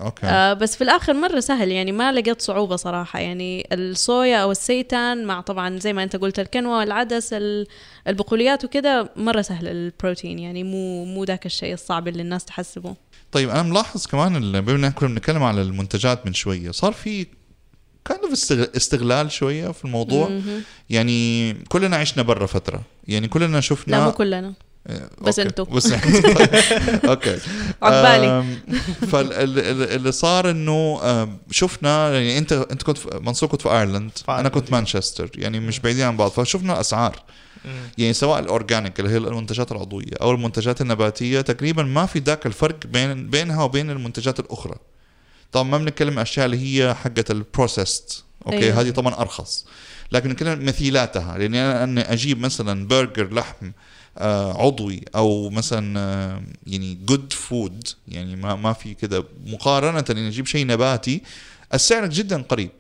okay. 0.01 0.27
آه 0.27 0.53
بس 0.53 0.77
في 0.77 0.85
الآخر 0.85 1.15
مرة 1.15 1.41
سهل 1.41 1.71
يعني 1.73 1.93
ما 1.93 2.13
لقيت 2.13 2.43
صعوبة 2.43 2.77
صراحة. 2.77 3.19
يعني 3.19 3.69
الصويا 3.73 4.37
أو 4.37 4.51
السيتان 4.51 5.25
مع 5.25 5.41
طبعا 5.41 5.79
زي 5.79 5.93
ما 5.93 6.03
أنت 6.03 6.17
قلت 6.17 6.39
الكنوة 6.41 6.83
العدس 6.83 7.33
ال- 7.33 7.67
البقوليات 8.09 8.65
وكده 8.65 9.11
مرة 9.17 9.43
سهل 9.43 9.69
البروتين. 9.69 10.39
يعني 10.39 10.65
مو 10.65 11.05
مو 11.05 11.25
ذاك 11.25 11.47
الشيء 11.47 11.75
الصعب 11.75 12.09
اللي 12.09 12.23
الناس 12.23 12.45
تحسبه. 12.45 12.95
طيب 13.33 13.51
أنا 13.51 13.63
ملاحظ 13.63 14.07
كمان 14.07 14.61
بما 14.61 14.89
كنا 14.89 15.09
بنتكلم 15.09 15.43
على 15.43 15.63
المنتجات 15.63 16.27
من 16.27 16.35
شوية 16.35 16.71
صار 16.71 16.93
في 16.93 17.27
كان 18.05 18.19
استغلال 18.77 19.33
شوية 19.33 19.69
في 19.71 19.85
الموضوع. 19.85 20.29
مهم. 20.29 20.63
يعني 20.91 21.53
كلنا 21.55 21.97
عشنا 21.97 22.23
برا 22.23 22.47
فترة. 22.47 22.83
يعني 23.09 23.29
كلنا 23.29 23.61
شفنا 23.61 23.97
لا 23.97 24.05
مو 24.05 24.13
كلنا. 24.13 24.53
بس. 25.21 25.39
أنتو. 25.39 25.65
بس 25.65 25.93
okay. 27.11 27.39
عقبالي 27.83 28.45
فاللي 29.13 30.13
صار 30.13 30.51
إنه 30.51 31.01
شفنا 31.51 32.13
يعني 32.13 32.39
انت 32.39 32.53
أنت 32.53 32.83
كنت 32.83 32.99
منصور 33.15 33.49
كنت 33.49 33.63
في 33.63 33.69
ايرلند 33.69 34.11
أنا. 34.29 34.49
كنت 34.49 34.73
مانشستر 34.73 35.31
يعني 35.35 35.61
مش 35.61 35.79
بعيدين 35.81 36.05
عن 36.05 36.17
بعض. 36.17 36.31
فشفنا 36.31 36.73
الاسعار 36.73 37.23
مم. 37.65 37.71
يعني 37.99 38.13
سواء 38.13 38.39
ال 38.41 38.48
organic 38.48 39.01
اللي 39.01 39.11
هي 39.11 39.17
المنتجات 39.17 39.73
العضوية 39.73 40.13
أو 40.21 40.31
المنتجات 40.31 40.81
النباتية 40.81 41.41
تقريبا 41.41 41.83
ما 41.83 42.07
في 42.07 42.19
ذاك 42.19 42.47
الفرق 42.47 42.87
بين 42.87 43.31
بينها 43.31 43.63
وبين 43.65 43.91
المنتجات 43.91 44.41
الأخرى. 44.41 44.75
طبعا 45.53 45.65
ما 45.69 45.79
بنتكلم 45.79 46.19
أشياء 46.19 46.47
اللي 46.47 46.59
هي 46.85 46.95
حقه 46.95 47.25
ال 47.31 47.40
processed 47.40 48.25
okay 48.47 48.59
أيوة. 48.59 48.81
هذه 48.81 48.91
طبعا 48.91 49.15
أرخص. 49.15 49.67
لكن 50.13 50.31
نتكلم 50.31 50.65
مثيلاتها. 50.65 51.39
لاني 51.39 51.61
أنا 51.61 51.85
أني 51.85 52.01
أجيب 52.01 52.41
مثلا 52.41 52.87
برجر 52.89 53.35
لحم 53.35 53.67
آه 53.67 53.73
عضوي 54.57 55.05
أو 55.15 55.51
مثلا 55.51 56.01
آه 56.01 56.43
يعني 56.67 56.95
good 56.95 57.33
food 57.33 57.89
يعني 58.09 58.37
ما 58.37 58.55
ما 58.55 58.73
في 58.73 58.95
كذا 58.95 59.25
مقارنة 59.47 60.05
إني 60.11 60.29
أجيب 60.29 60.47
شيء 60.47 60.67
نباتي 60.67 61.23
السعر 61.75 62.07
جدا 62.07 62.43
قريب. 62.43 62.71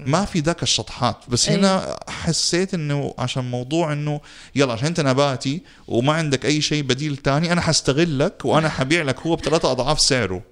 ما 0.00 0.24
في 0.24 0.40
ذاك 0.40 0.62
الشطحات. 0.62 1.16
بس 1.28 1.48
أيوة. 1.48 1.60
هنا 1.60 1.98
حسيت 2.08 2.74
إنه 2.74 3.14
عشان 3.18 3.50
موضوع 3.50 3.92
إنه 3.92 4.20
يلا 4.54 4.72
عشان 4.72 4.86
أنت 4.86 5.00
نباتي 5.00 5.62
وما 5.88 6.12
عندك 6.12 6.46
أي 6.46 6.60
شيء 6.60 6.82
بديل 6.82 7.16
تاني 7.16 7.52
أنا 7.52 7.60
حستغلك 7.60 8.44
وأنا 8.44 8.68
حبيع 8.68 9.02
لك 9.02 9.20
هو 9.20 9.36
بثلاثة 9.36 9.70
أضعاف 9.70 10.00
سعره. 10.00 10.42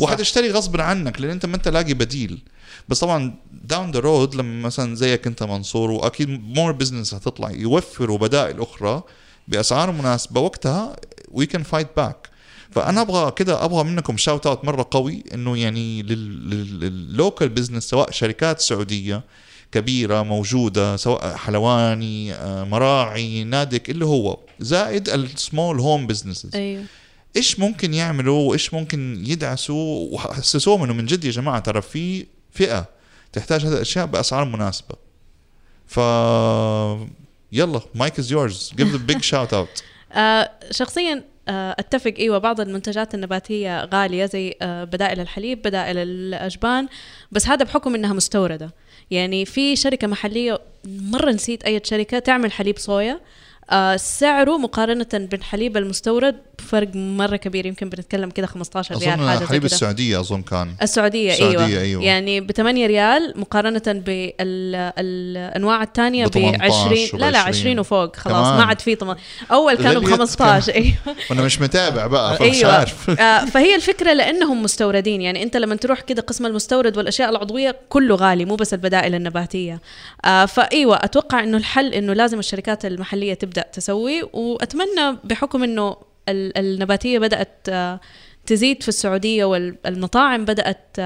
وحتشتري 0.00 0.50
غصب 0.50 0.80
عنك 0.80 1.20
لأن 1.20 1.30
أنت 1.30 1.46
ما 1.46 1.56
أنت 1.56 1.68
لاقي 1.68 1.94
بديل. 1.94 2.42
بس 2.88 3.00
طبعا 3.00 3.34
down 3.64 3.90
the 3.90 3.98
road 3.98 4.34
لما 4.34 4.66
مثلا 4.66 4.94
زيك 4.94 5.26
أنت 5.26 5.42
منصور 5.42 5.90
وأكيد 5.90 6.28
more 6.28 6.72
business 6.72 7.14
هتطلع 7.14 7.50
يوفروا 7.50 8.18
بدائل 8.18 8.60
أخرى. 8.60 9.02
بأسعار 9.48 9.92
مناسبة 9.92 10.40
وقتها 10.40 10.96
we 11.30 11.46
can 11.46 11.62
fight 11.62 11.88
back 11.96 12.30
فأنا 12.70 13.00
أبغى 13.00 13.30
كده 13.30 13.64
أبغى 13.64 13.84
منكم 13.84 14.16
shout 14.16 14.46
out 14.46 14.64
مرة 14.64 14.88
قوي 14.90 15.24
إنه 15.34 15.58
يعني 15.58 16.02
لل 16.02 16.44
local 16.44 17.48
business 17.48 17.84
سواء 17.84 18.10
شركات 18.10 18.60
سعودية 18.60 19.22
كبيرة 19.72 20.22
موجودة 20.22 20.96
سواء 20.96 21.36
حلواني 21.36 22.34
آه، 22.34 22.64
مراعي 22.64 23.44
نادك 23.44 23.90
اللي 23.90 24.04
هو 24.04 24.38
زائد 24.60 25.08
ال 25.08 25.20
small 25.20 25.80
home 25.80 26.06
businesses 26.06 26.54
أيوه. 26.54 26.84
إيش 27.36 27.60
ممكن 27.60 27.94
يعملوا 27.94 28.48
وإيش 28.48 28.74
ممكن 28.74 29.22
يدعسوا 29.26 30.08
وحسسوهم 30.12 30.82
إنه 30.82 30.92
من 30.92 31.06
جد 31.06 31.24
يا 31.24 31.30
جماعة 31.30 31.58
ترى 31.58 31.82
في 31.82 32.26
فئة 32.50 32.88
تحتاج 33.32 33.66
هذه 33.66 33.72
الأشياء 33.72 34.06
بأسعار 34.06 34.44
مناسبة. 34.44 34.94
ف 35.86 36.00
يلا 37.52 37.80
mic 37.94 38.18
is 38.18 38.32
yours 38.32 38.72
give 38.76 38.88
the 38.88 38.96
big 38.96 39.22
shout 39.22 39.54
out 39.54 39.82
شخصيا 40.70 41.24
آه 41.48 41.76
أتفق 41.78 42.14
إيوه 42.18 42.38
بعض 42.38 42.60
المنتجات 42.60 43.14
النباتية 43.14 43.84
غالية 43.84 44.26
زي 44.26 44.54
آه 44.62 44.84
بدائل 44.84 45.20
الحليب 45.20 45.62
بدائل 45.62 45.98
الأجبان 45.98 46.88
بس 47.32 47.48
هذا 47.48 47.64
بحكم 47.64 47.94
إنها 47.94 48.12
مستوردة. 48.12 48.70
يعني 49.10 49.44
في 49.44 49.76
شركة 49.76 50.06
محلية 50.06 50.60
مرة 50.84 51.30
نسيت 51.30 51.64
أي 51.64 51.80
شركة 51.84 52.18
تعمل 52.18 52.52
حليب 52.52 52.78
صويا. 52.78 53.20
آه 53.70 53.96
سعره 53.96 54.58
مقارنة 54.58 55.08
بالحليب 55.12 55.76
المستورد 55.76 56.36
فرق 56.62 56.88
مرة 56.94 57.36
كبير 57.36 57.66
يمكن 57.66 57.88
بنتكلم 57.88 58.30
كده 58.30 58.46
15 58.46 58.94
ريال 58.98 59.10
حاجة 59.10 59.32
اظن 59.32 59.38
زي 59.40 59.46
حليب. 59.46 59.64
السعودية 59.64 60.20
أظن 60.20 60.42
كان 60.42 60.74
السعودية, 60.82 61.32
السعودية، 61.32 61.58
أيوة. 61.58 61.80
أيوة. 61.80 62.02
يعني 62.02 62.40
ب 62.40 62.52
8 62.52 62.86
ريال 62.86 63.32
مقارنة 63.36 63.82
بالأنواع 63.86 65.82
الثانية 65.82 66.26
ب 66.26 66.28
ب 66.28 66.32
18 66.32 66.74
20 66.74 67.20
لا 67.20 67.30
لا 67.30 67.42
وب 67.42 67.48
20 67.48 67.78
وفوق 67.78 68.16
خلاص 68.16 68.46
كمان. 68.46 68.56
ما 68.58 68.64
عاد 68.64 68.80
في 68.80 68.94
طم... 68.94 69.14
أول 69.52 69.74
كانوا 69.74 70.00
ب 70.00 70.04
غليت 70.04 70.20
15 70.20 70.74
أيوة 70.74 70.94
وأنا 71.30 71.42
مش 71.42 71.60
متابع 71.60 72.06
بقى 72.06 72.36
فمش 72.38 72.56
أيوه 72.56 72.72
عارف 72.72 73.10
آه 73.10 73.44
فهي 73.44 73.74
الفكرة 73.74 74.12
لأنهم 74.12 74.62
مستوردين 74.62 75.22
يعني 75.22 75.42
أنت 75.42 75.56
لما 75.56 75.74
تروح 75.76 76.00
كده 76.00 76.22
قسم 76.22 76.46
المستورد 76.46 76.96
والأشياء 76.96 77.30
العضوية 77.30 77.76
كله 77.88 78.14
غالي 78.14 78.44
مو 78.44 78.54
بس 78.56 78.74
البدائل 78.74 79.14
النباتية 79.14 79.80
آه 80.24 80.44
فأيوة 80.46 80.96
أتوقع 80.96 81.42
إنه 81.42 81.56
الحل 81.56 81.94
إنه 81.94 82.12
لازم 82.12 82.38
الشركات 82.38 82.84
المحلية 82.84 83.34
تبدأ 83.34 83.62
تسوي 83.62 84.22
وأتمنى 84.32 85.18
بحكم 85.24 85.62
إنه 85.62 85.96
النباتية 86.28 87.18
بدأت 87.18 87.68
آه 87.68 88.00
تزيد 88.46 88.82
في 88.82 88.88
السعودية 88.88 89.44
والمطاعم 89.44 90.44
بدأت 90.44 90.96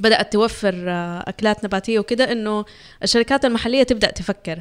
بدأت 0.00 0.32
توفر 0.32 0.74
آه، 0.88 1.24
أكلات 1.28 1.64
نباتية 1.64 1.98
وكده 1.98 2.32
إنه 2.32 2.64
الشركات 3.02 3.44
المحلية 3.44 3.82
تبدأ 3.82 4.10
تفكر. 4.10 4.60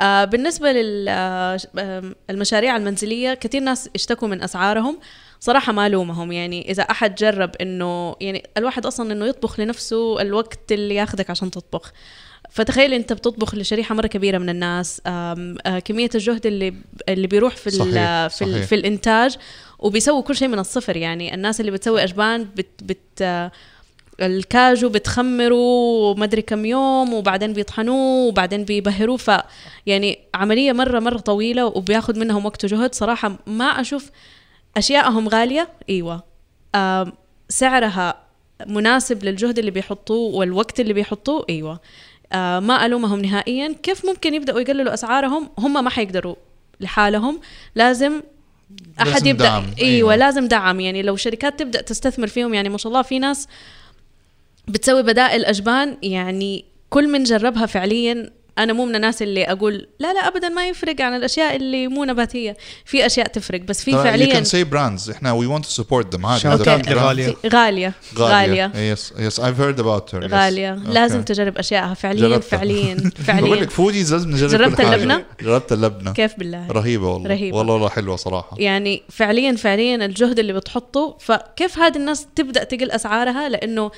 آه 0.00 0.24
بالنسبة 0.24 0.72
للمشاريع 2.30 2.76
المنزلية 2.76 3.34
كثير 3.34 3.62
ناس 3.62 3.90
اشتكوا 3.94 4.28
من 4.28 4.42
أسعارهم. 4.42 4.98
صراحة 5.40 5.72
ما 5.72 5.86
الومهم 5.86 6.32
يعني 6.32 6.70
إذا 6.70 6.82
أحد 6.82 7.14
جرب 7.14 7.56
إنه 7.60 8.16
يعني 8.20 8.42
الواحد 8.56 8.86
أصلا 8.86 9.12
إنه 9.12 9.26
يطبخ 9.26 9.60
لنفسه 9.60 10.20
الوقت 10.20 10.72
اللي 10.72 10.94
ياخذك 10.94 11.30
عشان 11.30 11.50
تطبخ. 11.50 11.92
فتخيل 12.54 12.92
انت 12.92 13.12
بتطبخ 13.12 13.54
لشريحة 13.54 13.94
مرة 13.94 14.06
كبيرة 14.06 14.38
من 14.38 14.48
الناس 14.48 15.02
آه 15.06 15.78
كمية 15.84 16.10
الجهد 16.14 16.46
اللي 16.46 16.74
اللي 17.08 17.26
بيروح 17.26 17.56
في 17.56 17.70
صحيح، 17.70 18.26
في, 18.26 18.36
صحيح. 18.36 18.66
في 18.66 18.74
الإنتاج 18.74 19.36
وبيسووا 19.78 20.22
كل 20.22 20.36
شيء 20.36 20.48
من 20.48 20.58
الصفر. 20.58 20.96
يعني 20.96 21.34
الناس 21.34 21.60
اللي 21.60 21.70
بتسوي 21.70 22.04
أجبان 22.04 22.44
بت 22.56 22.82
بت 22.82 23.50
الكاجو 24.20 24.88
بتخمروا 24.88 26.14
مدري 26.14 26.42
كم 26.42 26.64
يوم 26.64 27.14
وبعدين 27.14 27.52
بيطحنوه 27.52 28.26
وبعدين 28.26 28.64
بيبهروه. 28.64 29.16
ف 29.16 29.30
يعني 29.86 30.18
عملية 30.34 30.72
مرة 30.72 31.00
مرة 31.00 31.18
طويلة 31.18 31.66
وبياخذ 31.66 32.18
منهم 32.18 32.46
وقت 32.46 32.64
وجهد. 32.64 32.94
صراحة 32.94 33.38
ما 33.46 33.64
أشوف 33.64 34.10
أشياءهم 34.76 35.28
غالية. 35.28 35.68
إيوه. 35.88 36.22
سعرها 37.48 38.24
مناسب 38.66 39.24
للجهد 39.24 39.58
اللي 39.58 39.70
بيحطوه 39.70 40.34
والوقت 40.34 40.80
اللي 40.80 40.92
بيحطوه. 40.92 41.44
إيوه. 41.50 41.80
ما 42.32 42.86
ألومهم 42.86 43.20
نهائيا. 43.20 43.74
كيف 43.82 44.06
ممكن 44.06 44.34
يبدأوا 44.34 44.60
يقللوا 44.60 44.94
أسعارهم؟ 44.94 45.50
هم 45.58 45.84
ما 45.84 45.90
حيقدروا 45.90 46.36
لحالهم. 46.80 47.40
لازم 47.74 48.22
أحد 49.02 49.26
يبدأ. 49.26 49.44
دعم، 49.44 49.64
إيوه. 49.64 49.88
أيوة. 49.88 50.16
لازم 50.16 50.48
دعم. 50.48 50.80
يعني 50.80 51.02
لو 51.02 51.16
شركات 51.16 51.58
تبدأ 51.58 51.80
تستثمر 51.82 52.26
فيهم 52.26 52.54
يعني 52.54 52.68
ما 52.68 52.78
شاء 52.78 52.92
الله 52.92 53.02
في 53.02 53.18
ناس 53.18 53.48
بتسوي 54.68 55.02
بدائل 55.02 55.44
أجبان. 55.44 55.96
يعني 56.02 56.64
كل 56.90 57.08
من 57.08 57.22
جربها 57.24 57.66
فعليا 57.66 58.30
أنا 58.58 58.72
مو 58.72 58.84
من 58.86 58.94
الناس 58.96 59.22
اللي 59.22 59.44
أقول 59.44 59.88
لا 59.98 60.12
لا 60.12 60.28
ابدا 60.28 60.48
ما 60.48 60.68
يفرق 60.68 61.00
عن 61.00 61.16
الأشياء 61.16 61.56
اللي 61.56 61.88
مو 61.88 62.04
نباتية 62.04 62.56
في 62.84 63.06
أشياء 63.06 63.26
تفرق 63.26 63.60
بس 63.60 63.84
في 63.84 63.90
يو 63.90 64.02
فعليا 64.02 64.32
كان 64.32 64.44
سي 64.44 64.64
براندز 64.64 65.10
إحنا 65.10 65.32
وي 65.32 65.46
ونت 65.46 65.64
تو 65.64 65.70
سبورت 65.70 66.14
ذم. 66.14 66.34
في- 66.36 66.48
غالية 66.94 67.34
غالية 67.52 67.92
غالية 68.18 68.72
يس 68.76 69.12
يس 69.18 69.40
I've 69.40 69.44
heard 69.58 69.78
about 69.80 70.14
her 70.14 70.22
yes. 70.28 70.32
غالية 70.32 70.74
Okay. 70.84 70.88
لازم 70.88 71.22
تجرب 71.22 71.58
أشياءها 71.58 71.94
فعليا 71.94 72.28
جربتها. 72.28 72.48
فعليا 72.58 72.94
بقول 72.98 73.10
فعليا 73.24 73.54
لك 73.56 73.70
فوديز 73.70 74.12
لازم 74.12 74.30
نجرب 74.30 74.50
جربت. 74.50 74.80
اللبنة؟ 74.80 75.24
جربت 75.42 75.72
اللبنة 75.72 76.12
كيف 76.12 76.38
بالله 76.38 76.66
رهيبة 76.70 77.08
والله 77.08 77.28
رهيبة. 77.30 77.56
والله 77.56 77.72
والله 77.74 77.88
حلوة 77.88 78.16
صراحة 78.16 78.56
يعني 78.58 79.02
فعليا 79.08 79.56
فعليا 79.56 79.94
الجهد 80.06 80.38
اللي 80.38 80.52
بتحطه 80.52 81.16
فكيف 81.20 81.78
هذه 81.78 81.96
الناس 81.96 82.26
تبدأ 82.36 82.64
تقل 82.64 82.90
أسعارها 82.90 83.48
لأنه 83.48 83.90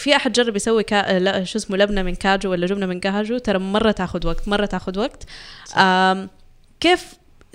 في 0.00 0.16
أحد 0.16 0.32
جرب 0.32 0.56
يسوي 0.56 0.82
كا... 0.82 1.18
لا 1.18 1.44
شو 1.44 1.58
اسمه 1.58 1.76
لبنة 1.76 2.02
من 2.02 2.14
كاجو 2.14 2.50
ولا 2.50 2.66
جبنة 2.66 2.86
من 2.86 3.00
كاجو؟ 3.00 3.38
ترى 3.38 3.58
مرة 3.58 3.90
تاخذ 3.90 4.26
وقت 4.26 4.48
مرة 4.48 4.66
تاخذ 4.66 4.98
وقت. 4.98 5.24
آم 5.76 6.28
كيف 6.80 7.04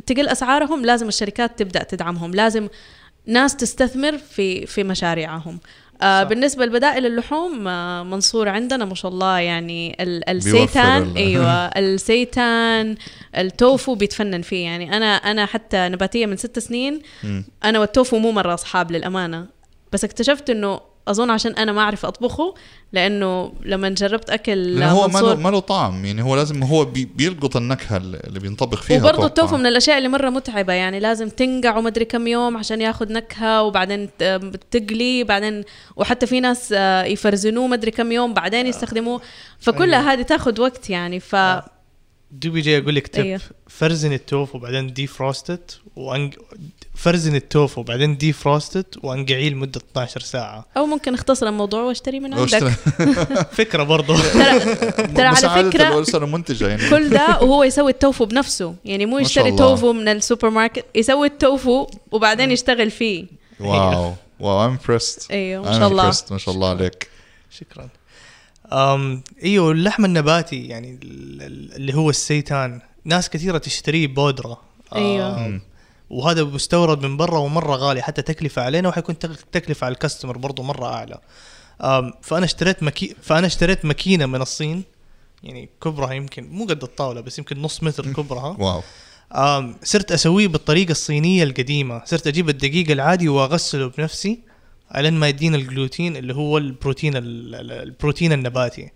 تقل 0.05 0.27
أسعارهم؟ 0.27 0.85
لازم 0.85 1.07
الشركات 1.07 1.59
تبدأ 1.59 1.83
تدعمهم. 1.83 2.31
لازم 2.33 2.67
ناس 3.25 3.55
تستثمر 3.55 4.17
في 4.17 4.65
في 4.65 4.83
مشاريعهم. 4.83 5.59
آه. 6.01 6.23
بالنسبة 6.23 6.65
لبدائل 6.65 7.05
اللحوم 7.05 7.67
آه 7.67 8.03
منصور 8.03 8.49
عندنا 8.49 8.85
ما 8.85 8.95
شاء 8.95 9.11
الله 9.11 9.39
يعني 9.39 9.97
ال- 9.99 10.29
السيتان. 10.29 11.01
ال- 11.03 11.17
أيوه 11.17 11.51
السيتان 11.81 12.95
التوفو 13.37 13.95
بيتفنن 13.95 14.41
فيه. 14.41 14.65
يعني 14.65 14.97
أنا 14.97 15.05
أنا 15.15 15.45
حتى 15.45 15.89
نباتية 15.89 16.25
من 16.25 16.37
ست 16.37 16.59
سنين. 16.59 17.01
أنا 17.63 17.79
والتوفو 17.79 18.17
مو 18.19 18.31
مرة 18.31 18.53
أصحاب 18.53 18.91
للأمانة. 18.91 19.45
بس 19.91 20.03
اكتشفت 20.03 20.49
إنه 20.49 20.94
أظن 21.07 21.29
عشان 21.29 21.51
أنا 21.51 21.71
ما 21.71 21.81
أعرف 21.81 22.05
أطبخه 22.05 22.55
لأنه 22.93 23.53
لما 23.65 23.89
جربت 23.89 24.29
أكل 24.29 24.79
لأن 24.79 24.89
هو 24.89 25.07
ما 25.07 25.19
له 25.19 25.35
ما 25.35 25.49
له 25.49 25.59
طعم 25.59 26.05
يعني 26.05 26.23
هو 26.23 26.35
لازم 26.35 26.63
هو 26.63 26.85
بي 26.85 27.05
بيلقط 27.05 27.57
النكهة 27.57 27.97
اللي 27.97 28.39
بينطبخ 28.39 28.81
فيها 28.81 28.99
وبرضه. 28.99 29.25
التوفو 29.25 29.57
من 29.57 29.65
الأشياء 29.65 29.97
اللي 29.97 30.09
مرة 30.09 30.29
متعبة 30.29 30.73
يعني 30.73 30.99
لازم 30.99 31.29
تنقع 31.29 31.77
ومدري 31.77 32.05
كم 32.05 32.27
يوم 32.27 32.57
عشان 32.57 32.81
ياخذ 32.81 33.13
نكهة 33.13 33.63
وبعدين 33.63 34.09
تقلي 34.71 35.23
بعدين 35.23 35.63
وحتى 35.95 36.25
في 36.27 36.39
ناس 36.39 36.73
آه، 36.77 37.03
يفرزنوه 37.03 37.67
مدري 37.67 37.91
كم 37.91 38.11
يوم 38.11 38.33
بعدين 38.33 38.67
يستخدموه 38.67 39.21
فكلها 39.59 40.13
هذه 40.13 40.21
تاخذ 40.21 40.61
وقت 40.61 40.89
يعني 40.89 41.19
ف 41.19 41.35
دوبي 42.39 42.61
جاي 42.61 42.77
أقول 42.77 42.95
لك 42.95 43.07
تب 43.07 43.23
أيوه. 43.23 43.41
frozen 43.67 44.13
التوفو 44.13 44.57
وبعدين 44.57 44.93
defrosted 44.93 45.71
وأنج... 45.95 46.35
frozen 46.95 47.35
التوفو 47.35 47.81
وبعدين 47.81 48.17
defrosted 48.17 48.85
وأنقعيه 49.03 49.49
لمدة 49.49 49.81
12 49.91 50.19
ساعة. 50.19 50.65
أو 50.77 50.85
ممكن 50.85 51.13
أختصر 51.13 51.47
الموضوع 51.47 51.81
وأشتري 51.81 52.19
من 52.19 52.33
عندك. 52.33 52.63
فكرة 53.59 53.83
برضه 53.83 54.17
ترى 54.17 54.59
ترى 55.05 55.25
على 55.25 55.71
فكرة 55.71 56.17
المنتجة 56.23 56.67
يعني. 56.67 56.89
كل 56.89 57.09
ده 57.09 57.39
وهو 57.41 57.63
يسوي 57.63 57.91
التوفو 57.91 58.25
بنفسه. 58.25 58.75
يعني 58.85 59.05
مو 59.05 59.19
يشتري. 59.19 59.51
توفو 59.51 59.93
من 59.93 60.07
السوبر 60.07 60.49
ماركت 60.49 60.85
يسوي 60.95 61.27
التوفو 61.27 61.87
وبعدين 62.11 62.51
يشتغل 62.51 62.91
فيه. 62.91 63.25
wow. 63.59 64.13
wow 64.39 64.65
I'm 64.65 64.77
impressed. 64.77 65.31
أيوه 65.31 65.63
ما 65.63 65.79
شاء 65.79 65.87
الله. 65.87 66.13
ما 66.31 66.37
شاء 66.37 66.55
الله 66.55 66.69
عليك. 66.69 67.09
شكرا. 67.49 67.89
إيوه 69.43 69.71
اللحم 69.71 70.05
النباتي 70.05 70.65
يعني 70.67 70.99
ال- 71.03 71.41
ال- 71.41 71.73
اللي 71.75 71.93
هو 71.93 72.09
السيتان. 72.09 72.81
ناس 73.05 73.29
كثيرة 73.29 73.57
تشتريه 73.57 74.07
بودرة. 74.07 74.61
أم، 74.95 75.61
وهذا 76.09 76.43
مستورد 76.43 77.05
من 77.05 77.17
برا 77.17 77.37
ومرة 77.39 77.75
غالي 77.75 78.01
حتى 78.01 78.21
تكلفة 78.21 78.61
علينا 78.61 78.89
وحيكون 78.89 79.19
تك- 79.19 79.41
تكلفة 79.51 79.85
على 79.85 79.93
الكاستمر 79.93 80.37
برضه 80.37 80.63
مرة 80.63 80.85
أعلى. 80.85 81.19
أم، 81.81 82.13
فأنا 82.21 82.45
اشتريت 82.45 82.83
مكي... 82.83 83.15
فأنا 83.21 83.47
اشتريت 83.47 83.85
ماكينة 83.85 84.25
من 84.25 84.41
الصين. 84.41 84.83
يعني 85.43 85.69
كبرها 85.83 86.13
يمكن 86.13 86.49
مو 86.51 86.65
قد 86.65 86.83
الطاولة 86.83 87.21
بس 87.21 87.39
يمكن 87.39 87.61
نص 87.61 87.83
متر 87.83 88.13
كبرها. 88.13 88.55
واو. 88.63 88.81
صرت 89.83 90.11
أسويه 90.11 90.47
بالطريقة 90.47 90.91
الصينية 90.91 91.43
القديمة. 91.43 92.01
صرت 92.05 92.27
أجيب 92.27 92.49
الدقيق 92.49 92.91
العادي 92.91 93.29
وأغسله 93.29 93.91
بنفسي. 93.97 94.39
على 94.91 95.11
ما 95.11 95.27
يدينا 95.27 95.57
الجلوتين 95.57 96.15
اللي 96.17 96.33
هو 96.35 96.57
البروتين 96.57 97.15
ال- 97.17 97.55
ال- 97.55 97.71
البروتين 97.71 98.33
النباتي. 98.33 98.91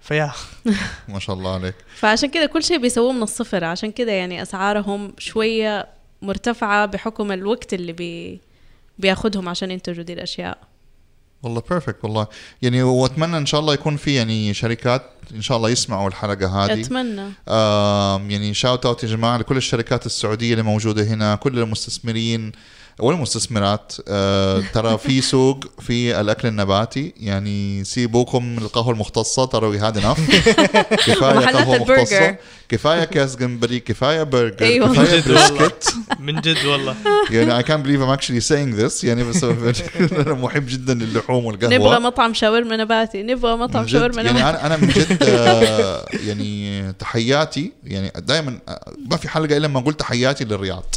ف 0.00 0.05
yeah. 0.05 0.32
ما 1.08 1.18
شاء 1.18 1.36
الله 1.36 1.54
عليك. 1.54 1.74
فعشان 1.96 2.30
كده 2.30 2.46
كل 2.46 2.62
شيء 2.62 2.78
بيسووه 2.78 3.12
من 3.12 3.22
الصفر. 3.22 3.64
عشان 3.64 3.92
كده 3.92 4.12
يعني 4.12 4.42
أسعارهم 4.42 5.12
شوية 5.18 5.88
مرتفعة 6.22 6.86
بحكم 6.86 7.32
الوقت 7.32 7.74
اللي 7.74 7.92
بي 7.92 8.40
بياخدهم 8.98 9.48
عشان 9.48 9.70
ينتجوا 9.70 10.04
دي 10.04 10.12
الأشياء. 10.12 10.58
والله 11.42 11.62
perfect 11.70 12.04
والله. 12.04 12.26
يعني 12.62 12.82
وأتمنى 12.82 13.36
إن 13.38 13.46
شاء 13.46 13.60
الله 13.60 13.74
يكون 13.74 13.96
في 13.96 14.14
يعني 14.14 14.54
شركات 14.54 15.02
إن 15.34 15.42
شاء 15.42 15.56
الله 15.56 15.70
يسمعوا 15.70 16.08
الحلقة 16.08 16.64
هذه. 16.64 16.80
أتمنى. 16.80 17.20
آم 17.48 18.30
يعني 18.30 18.54
shout 18.54 18.86
out 18.86 19.02
يا 19.04 19.08
جماعة 19.08 19.38
لكل 19.38 19.56
الشركات 19.56 20.06
السعودية 20.06 20.52
اللي 20.52 20.62
موجودة 20.62 21.02
هنا 21.04 21.34
كل 21.34 21.58
المستثمرين. 21.58 22.52
والمستثمرات 23.00 23.92
آه 24.08 24.62
ترى 24.74 24.98
في 24.98 25.20
سوق 25.20 25.64
في 25.80 26.20
الأكل 26.20 26.48
النباتي 26.48 27.14
يعني 27.20 27.84
سيبوكم 27.84 28.44
من 28.46 28.58
القهوة 28.58 28.92
المختصة 28.92 29.44
ترى 29.44 29.78
هذا 29.78 30.10
enough 30.10 30.18
كفاية 31.06 31.36
ومحلات 31.36 31.54
قهوة 31.56 31.76
البرجر. 31.76 32.02
مختصة. 32.02 32.36
كفاية 32.68 33.04
كاس 33.04 33.36
جمبري 33.36 33.80
كفاية 33.80 34.22
برجر 34.22 34.66
أيوة. 34.66 34.92
كفاية 34.92 35.20
جد 35.20 35.30
والله. 35.30 35.48
brisket 35.58 35.94
من 36.20 36.40
جد 36.40 36.64
والله. 36.64 36.94
يعني 37.30 37.62
I 37.62 37.66
can't 37.66 37.82
believe 37.84 38.00
I'm 38.02 38.18
actually 38.20 38.40
saying 38.50 38.80
this 38.82 39.04
يعني 39.04 39.24
بس 39.24 39.44
أنا 39.44 40.34
محب 40.34 40.66
جدا 40.68 40.94
للحوم 40.94 41.44
والقهوة. 41.44 41.74
نبغى 41.74 41.98
مطعم 41.98 42.34
شاورما 42.34 42.76
نباتي 42.76 43.22
نبغى 43.22 43.56
مطعم 43.56 43.82
من 43.82 43.86
جد. 43.88 43.92
شاورما 43.92 44.22
يعني 44.22 44.38
نباتي. 44.40 44.50
أنا 44.50 44.66
أنا 44.66 44.76
من 44.76 44.88
جد 44.88 45.18
آه، 45.22 46.04
يعني 46.26 46.92
تحياتي 46.92 47.72
يعني 47.84 48.12
دائما 48.18 48.58
ما 49.10 49.16
في 49.16 49.28
حلقة 49.28 49.56
إلا 49.56 49.66
لما 49.66 49.80
قلت 49.80 50.00
تحياتي 50.00 50.44
للرياض. 50.44 50.94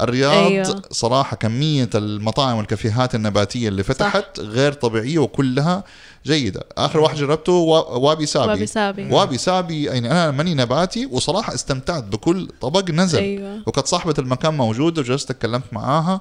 الرياض 0.00 0.46
أيوة. 0.46 0.82
صراحة 0.90 1.36
كمية 1.36 1.90
المطاعم 1.94 2.56
والكافيهات 2.58 3.14
النباتية 3.14 3.68
اللي 3.68 3.82
فتحت 3.82 4.36
صح. 4.40 4.42
غير 4.46 4.72
طبيعية 4.72 5.18
وكلها 5.18 5.84
جيدة 6.26 6.62
آخر 6.78 7.00
واحد 7.00 7.16
جربته 7.16 7.52
وا- 7.52 7.88
وابي 7.96 8.26
سابي 8.26 8.48
وابي 8.48 8.66
سابي. 8.66 9.08
وابي 9.10 9.38
سابي 9.38 9.84
يعني 9.84 10.10
أنا 10.10 10.30
ماني 10.30 10.54
نباتي 10.54 11.06
وصراحة 11.06 11.54
استمتعت 11.54 12.04
بكل 12.04 12.48
طبق 12.60 12.90
نزل 12.90 13.18
أيوة. 13.18 13.62
وكانت 13.66 13.86
صاحبة 13.86 14.14
المكان 14.18 14.54
موجودة 14.54 15.00
وجلست 15.02 15.30
اتكلمت 15.30 15.64
معاها 15.72 16.20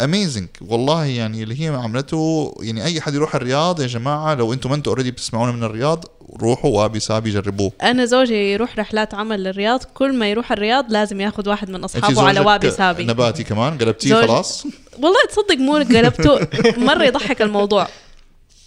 amazing 0.00 0.48
والله 0.60 1.04
يعني 1.04 1.42
اللي 1.42 1.64
هي 1.64 1.68
عملته 1.68 2.54
يعني 2.60 2.84
أي 2.84 3.00
حد 3.00 3.14
يروح 3.14 3.34
الرياض 3.34 3.80
يا 3.80 3.86
جماعة 3.86 4.34
لو 4.34 4.52
أنتم 4.52 4.70
ما 4.70 4.76
أنتم 4.76 4.90
already 4.90 5.10
بتسمعونا 5.10 5.52
من 5.52 5.64
الرياض 5.64 6.04
روحوا 6.40 6.70
وأبي 6.70 7.00
سابي 7.00 7.30
جربوه. 7.30 7.72
أنا 7.82 8.04
زوجي 8.04 8.52
يروح 8.52 8.78
رحلات 8.78 9.14
عمل 9.14 9.44
للرياض 9.44 9.84
كل 9.94 10.12
ما 10.14 10.30
يروح 10.30 10.52
الرياض 10.52 10.92
لازم 10.92 11.20
ياخذ 11.20 11.48
واحد 11.48 11.70
من 11.70 11.84
أصحابه 11.84 12.22
على 12.22 12.40
وأبي 12.40 12.70
سابي 12.70 13.04
نباتي 13.04 13.44
كمان 13.44 13.78
قلبتيه 13.78 14.14
خلاص؟ 14.14 14.66
والله 14.98 15.18
تصدق 15.28 15.56
مو 15.58 15.74
قلبته 15.74 16.38
مرة 16.76 17.04
يضحك 17.04 17.42
الموضوع. 17.42 17.88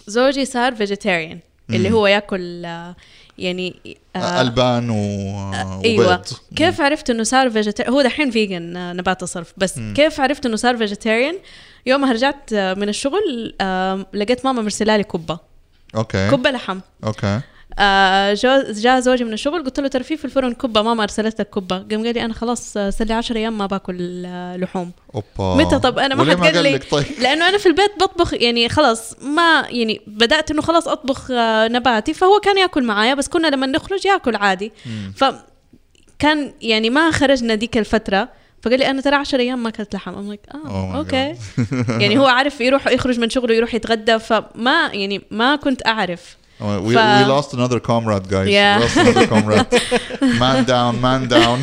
زوجي 0.07 0.45
صار 0.45 0.75
vegetarian 0.75 1.39
اللي 1.69 1.91
هو 1.91 2.07
ياكل 2.07 2.65
آه، 2.65 2.95
يعني 3.37 3.97
آه، 4.15 4.41
ألبان 4.41 4.89
و... 4.89 4.95
أيوه. 5.85 6.05
وبيض 6.05 6.25
كيف 6.55 6.81
عرفت 6.81 7.09
إنه 7.09 7.23
صار 7.23 7.49
vegetarian 7.49 7.93
هو 7.93 8.01
دحين 8.01 8.31
vegan 8.31 8.95
نبات 8.97 9.23
صرف 9.23 9.53
بس 9.57 9.79
كيف 9.95 10.21
عرفت 10.21 10.45
إنه 10.45 10.55
صار 10.55 10.77
vegetarian 10.77 11.35
يومها 11.85 12.13
رجعت 12.13 12.53
آه، 12.53 12.73
من 12.73 12.89
الشغل 12.89 13.55
آه، 13.61 14.05
لقيت 14.13 14.45
ماما 14.45 14.61
مرسله 14.61 14.97
لي 14.97 15.03
كبه 15.03 15.39
okay. 15.95 16.31
كبه 16.31 16.51
لحم. 16.51 16.79
okay. 17.03 17.27
آه، 17.27 17.43
جاء 18.73 18.99
زوجي 18.99 19.23
من 19.23 19.33
الشغل 19.33 19.63
قلت 19.63 19.79
له 19.79 19.87
ترى 19.87 20.03
في 20.03 20.17
في 20.17 20.25
الفرن 20.25 20.53
كبه 20.53 20.81
ماما 20.81 21.03
أرسلت 21.03 21.39
لك 21.39 21.49
كبه 21.49 21.77
قام 21.77 22.05
قال 22.05 22.13
لي 22.13 22.25
أنا 22.25 22.33
خلاص 22.33 22.77
آه، 22.77 22.89
صار 22.89 23.07
لي 23.07 23.13
10 23.13 23.37
أيام 23.37 23.57
ما 23.57 23.65
باكل 23.65 24.23
آه، 24.25 24.57
لحوم. 24.57 24.91
أوبا. 25.15 25.63
متى؟ 25.63 25.79
طب 25.79 25.99
أنا 25.99 26.15
ما 26.15 26.31
حد 26.31 26.55
قال 26.55 26.63
لي. 26.63 26.77
طيب. 26.77 27.05
لأنه 27.21 27.49
أنا 27.49 27.57
في 27.57 27.65
البيت 27.65 27.91
بطبخ 27.99 28.33
يعني 28.33 28.69
خلاص 28.69 29.15
ما 29.21 29.65
يعني 29.69 30.01
بدأت 30.07 30.51
إنه 30.51 30.61
خلاص 30.61 30.87
أطبخ 30.87 31.31
آه، 31.31 31.67
نباتي. 31.67 32.13
فهو 32.13 32.39
كان 32.39 32.57
يأكل 32.57 32.83
معايا 32.83 33.13
بس 33.13 33.27
كنا 33.27 33.47
لما 33.47 33.67
نخرج 33.67 34.05
يأكل 34.05 34.35
عادي. 34.35 34.71
ف 35.15 35.23
كان 36.19 36.53
يعني 36.61 36.89
ما 36.89 37.11
خرجنا 37.11 37.55
ديك 37.55 37.77
الفترة. 37.77 38.29
فقال 38.61 38.79
لي 38.79 38.89
أنا 38.89 39.01
ترى 39.01 39.15
10 39.15 39.39
أيام 39.39 39.63
ما 39.63 39.69
أكلت 39.69 39.95
لحم. 39.95 40.13
ام 40.15 40.35
Oh 40.35 40.55
آه 40.55 40.93
my 40.93 40.95
okay. 40.95 41.35
يعني 42.03 42.17
هو 42.17 42.25
عارف 42.25 42.61
يروح 42.61 42.87
يخرج 42.87 43.19
من 43.19 43.29
شغله 43.29 43.55
يروح 43.55 43.73
يتغدى. 43.75 44.19
فما 44.19 44.89
يعني 44.93 45.21
ما 45.31 45.55
كنت 45.55 45.87
أعرف. 45.87 46.37
We, 46.59 46.77
we 46.87 46.93
ف- 46.95 47.27
lost 47.27 47.53
another 47.53 47.79
comrade 47.79 48.27
guys 48.29 48.47
Yeah. 48.47 48.77
we 48.77 48.83
lost 48.85 48.97
another 48.97 49.27
comrade 49.33 49.67
man 50.41 50.63
down 50.65 50.93
man 51.05 51.21
down 51.35 51.57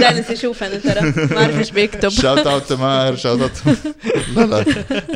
جالس 0.00 0.30
يشوف 0.30 0.62
أنا 0.62 0.76
ترى 0.78 1.00
ما 1.30 1.42
اعرف 1.42 1.58
إيش 1.58 1.70
بيكتب 1.70 2.10
shout 2.10 2.44
out 2.46 2.68
to 2.68 2.72
ماهر 2.72 3.16
shout 3.16 3.40
out 3.40 3.68
لا 4.36 4.44
لا 4.46 4.64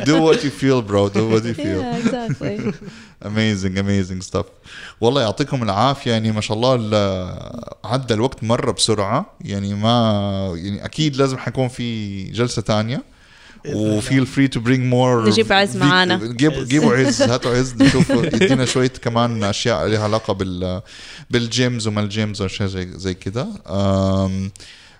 do 0.05 0.19
what 0.33 0.39
you 0.39 0.49
feel 0.61 0.81
bro 0.91 1.09
do 1.09 1.23
what 1.33 1.43
you 1.45 1.53
feel 1.63 1.81
Yeah, 1.81 1.97
exactly. 2.03 2.73
amazing 3.25 3.77
amazing 3.77 4.21
stuff 4.31 4.45
والله 5.01 5.21
يعطيكم 5.21 5.63
العافيه 5.63 6.11
يعني 6.11 6.31
ما 6.31 6.41
شاء 6.41 6.57
الله 6.57 6.75
ال- 6.75 7.73
عدى 7.85 8.13
الوقت 8.13 8.43
مره 8.43 8.71
بسرعة 8.71 9.25
يعني 9.41 9.73
ما 9.73 10.53
يعني 10.55 10.85
أكيد 10.85 11.15
لازم 11.15 11.37
حيكون 11.37 11.67
في 11.67 12.23
جلسه 12.23 12.61
تانية 12.61 13.03
و 13.65 13.77
feel 13.77 14.25
free 14.25 14.47
to 14.47 14.59
bring 14.59 14.83
more 14.85 15.29
نجيب 15.29 15.53
عز 15.53 15.77
معانا. 15.77 16.17
جيب 16.17 16.67
جيبوا 16.67 16.95
عز 16.95 17.21
هاتوا 17.31 17.57
عز 17.57 17.75
نشوف 17.81 18.09
يدينا 18.09 18.65
شوية 18.65 18.87
كمان 18.87 19.43
أشياء 19.43 19.87
لها 19.87 20.03
علاقة 20.03 20.33
بال 20.33 20.81
بال 21.29 21.48
gyms 21.48 21.87
وما 21.87 22.01
ال 22.01 22.09
gyms 22.09 22.41
وأشياء 22.41 22.69
زي 22.69 22.87
زي 22.95 23.13
كده. 23.13 23.47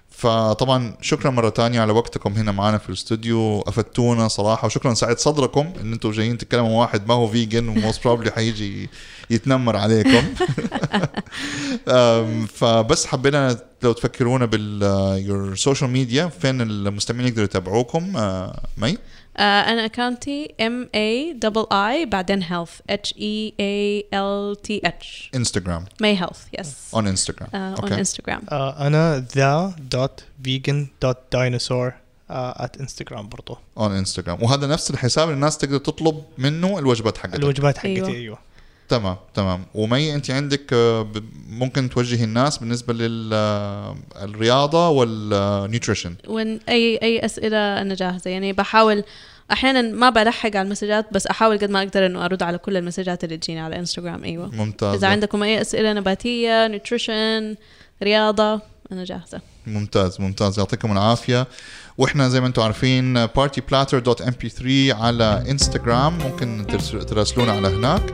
فطبعا 0.09 0.95
شكرا 1.01 1.31
مرة 1.31 1.49
تانية 1.49 1.81
على 1.81 1.93
وقتكم 1.93 2.33
هنا 2.33 2.51
معنا 2.51 2.77
في 2.77 2.89
الاستوديو. 2.89 3.61
أفدتونا 3.61 4.27
صراحة. 4.27 4.65
وشكرا 4.65 4.93
سعيد 4.93 5.17
صدركم 5.17 5.73
إن 5.81 5.93
أنتم 5.93 6.11
جايين 6.11 6.37
تتكلموا. 6.37 6.69
مع 6.69 6.75
واحد 6.75 7.07
ما 7.07 7.13
هو 7.13 7.27
vegan 7.27 7.67
و 7.67 7.75
most 7.75 8.03
probably 8.03 8.31
حيجي 8.31 8.89
يتنمر 9.29 9.75
عليكم. 9.75 10.23
فبس 12.47 13.05
حبينا 13.05 13.57
لو 13.83 13.91
تفكرونا 13.91 14.45
بال 14.45 14.83
your 15.25 15.55
social 15.55 15.89
media 15.89 16.27
فين 16.27 16.61
المستمعين 16.61 17.27
يقدروا 17.27 17.45
يتابعوكم؟ 17.45 18.17
أه، 18.17 18.59
مي؟ 18.77 18.97
آه، 19.37 19.41
أنا 19.41 19.85
account 19.85 20.53
ي 20.61 20.75
M 20.75 20.89
A 20.95 21.33
double 21.33 21.65
I 21.71 22.05
بعدين 22.05 22.43
health 22.43 22.71
H 22.89 23.13
E 23.17 23.53
A 23.59 24.05
L 24.13 24.61
T 24.61 24.81
H 24.85 25.31
انستغرام 25.35 25.85
Maii 26.01 26.17
Health 26.17 26.39
yes 26.59 26.75
on 26.93 27.07
انستغرام 27.07 27.49
on 27.53 27.93
انستغرام 27.93 28.41
آه 28.51 28.87
أنا 28.87 29.25
the 29.35 29.75
dot 29.91 30.23
vegan 30.43 30.87
dot 31.01 31.17
dinosaur 31.31 31.93
at 32.29 32.77
انستغرام 32.77 33.29
برضو. 33.29 33.57
on 33.77 33.91
انستغرام 33.91 34.43
وهذا 34.43 34.67
نفس 34.67 34.91
الحساب 34.91 35.23
اللي 35.23 35.35
الناس 35.35 35.57
تقدر 35.57 35.77
تطلب 35.77 36.23
منه 36.37 36.79
الوجبات 36.79 37.17
حقتك. 37.17 37.35
الوجبات 37.35 37.77
حقتي. 37.77 37.95
أيوه, 37.95 38.09
أيوة. 38.09 38.37
تمام 38.89 39.17
تمام. 39.33 39.65
ومي 39.75 40.15
أنت 40.15 40.31
عندك 40.31 40.73
آه، 40.73 41.07
ممكن 41.49 41.89
توجهي 41.89 42.23
الناس 42.23 42.57
بالنسبة 42.57 42.93
للرياضه 42.93 44.89
وال 44.89 45.10
nutrition. 45.10 46.15
وين 46.27 46.59
أي 46.69 46.99
أي 47.03 47.25
أسئلة 47.25 47.81
أنا 47.81 47.95
جاهزة. 47.95 48.29
يعني 48.31 48.53
بحاول 48.53 49.03
أحيانا 49.51 49.81
ما 49.81 50.09
بلحق 50.09 50.49
على 50.55 50.61
المسجات 50.61 51.05
بس 51.13 51.27
أحاول 51.27 51.57
قد 51.57 51.69
ما 51.69 51.79
أقدر 51.79 52.05
إنه 52.05 52.25
أرد 52.25 52.43
على 52.43 52.57
كل 52.57 52.77
المسجات 52.77 53.23
اللي 53.23 53.37
تجيني 53.37 53.59
على 53.59 53.79
إنستغرام. 53.79 54.23
أيوه. 54.23 54.55
ممتاز. 54.55 54.95
إذا 54.95 55.07
عندكم 55.07 55.43
أي 55.43 55.61
أسئلة 55.61 55.93
نباتية 55.93 56.67
nutrition 56.67 57.55
رياضة 58.03 58.61
أنا 58.91 59.03
جاهزة. 59.03 59.41
ممتاز 59.67 60.21
ممتاز. 60.21 60.59
يعطيكم 60.59 60.91
العافية. 60.91 61.47
وإحنا 61.97 62.29
زي 62.29 62.41
ما 62.41 62.47
أنتم 62.47 62.61
عارفين 62.61 63.27
partyplatter.mp3 63.27 64.65
على 64.89 65.43
انستغرام 65.49 66.17
ممكن 66.17 66.65
ترس- 66.71 67.05
تراسلونا 67.05 67.51
على 67.51 67.67
هناك. 67.67 68.13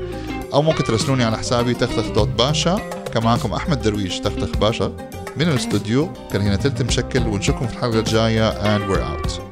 أو 0.54 0.62
ممكن 0.62 0.84
تراسلوني 0.84 1.24
على 1.24 1.38
حسابي 1.38 1.74
تختخ 1.74 2.12
دوت 2.12 2.28
باشا. 2.28 2.90
كان 3.14 3.24
معكم 3.24 3.54
أحمد 3.54 3.82
درويش 3.82 4.20
تختخ 4.20 4.58
باشا. 4.58 4.88
من 5.38 5.50
الاستوديو 5.50 6.10
كان 6.32 6.42
هنا 6.42 6.56
تلت 6.56 6.82
مشكل 6.82 7.28
ونشوفكم 7.28 7.68
في 7.68 7.74
الحلقة 7.74 8.00
الجاية 8.00 8.52
and 8.52 8.92
we're 8.92 9.28
out. 9.28 9.49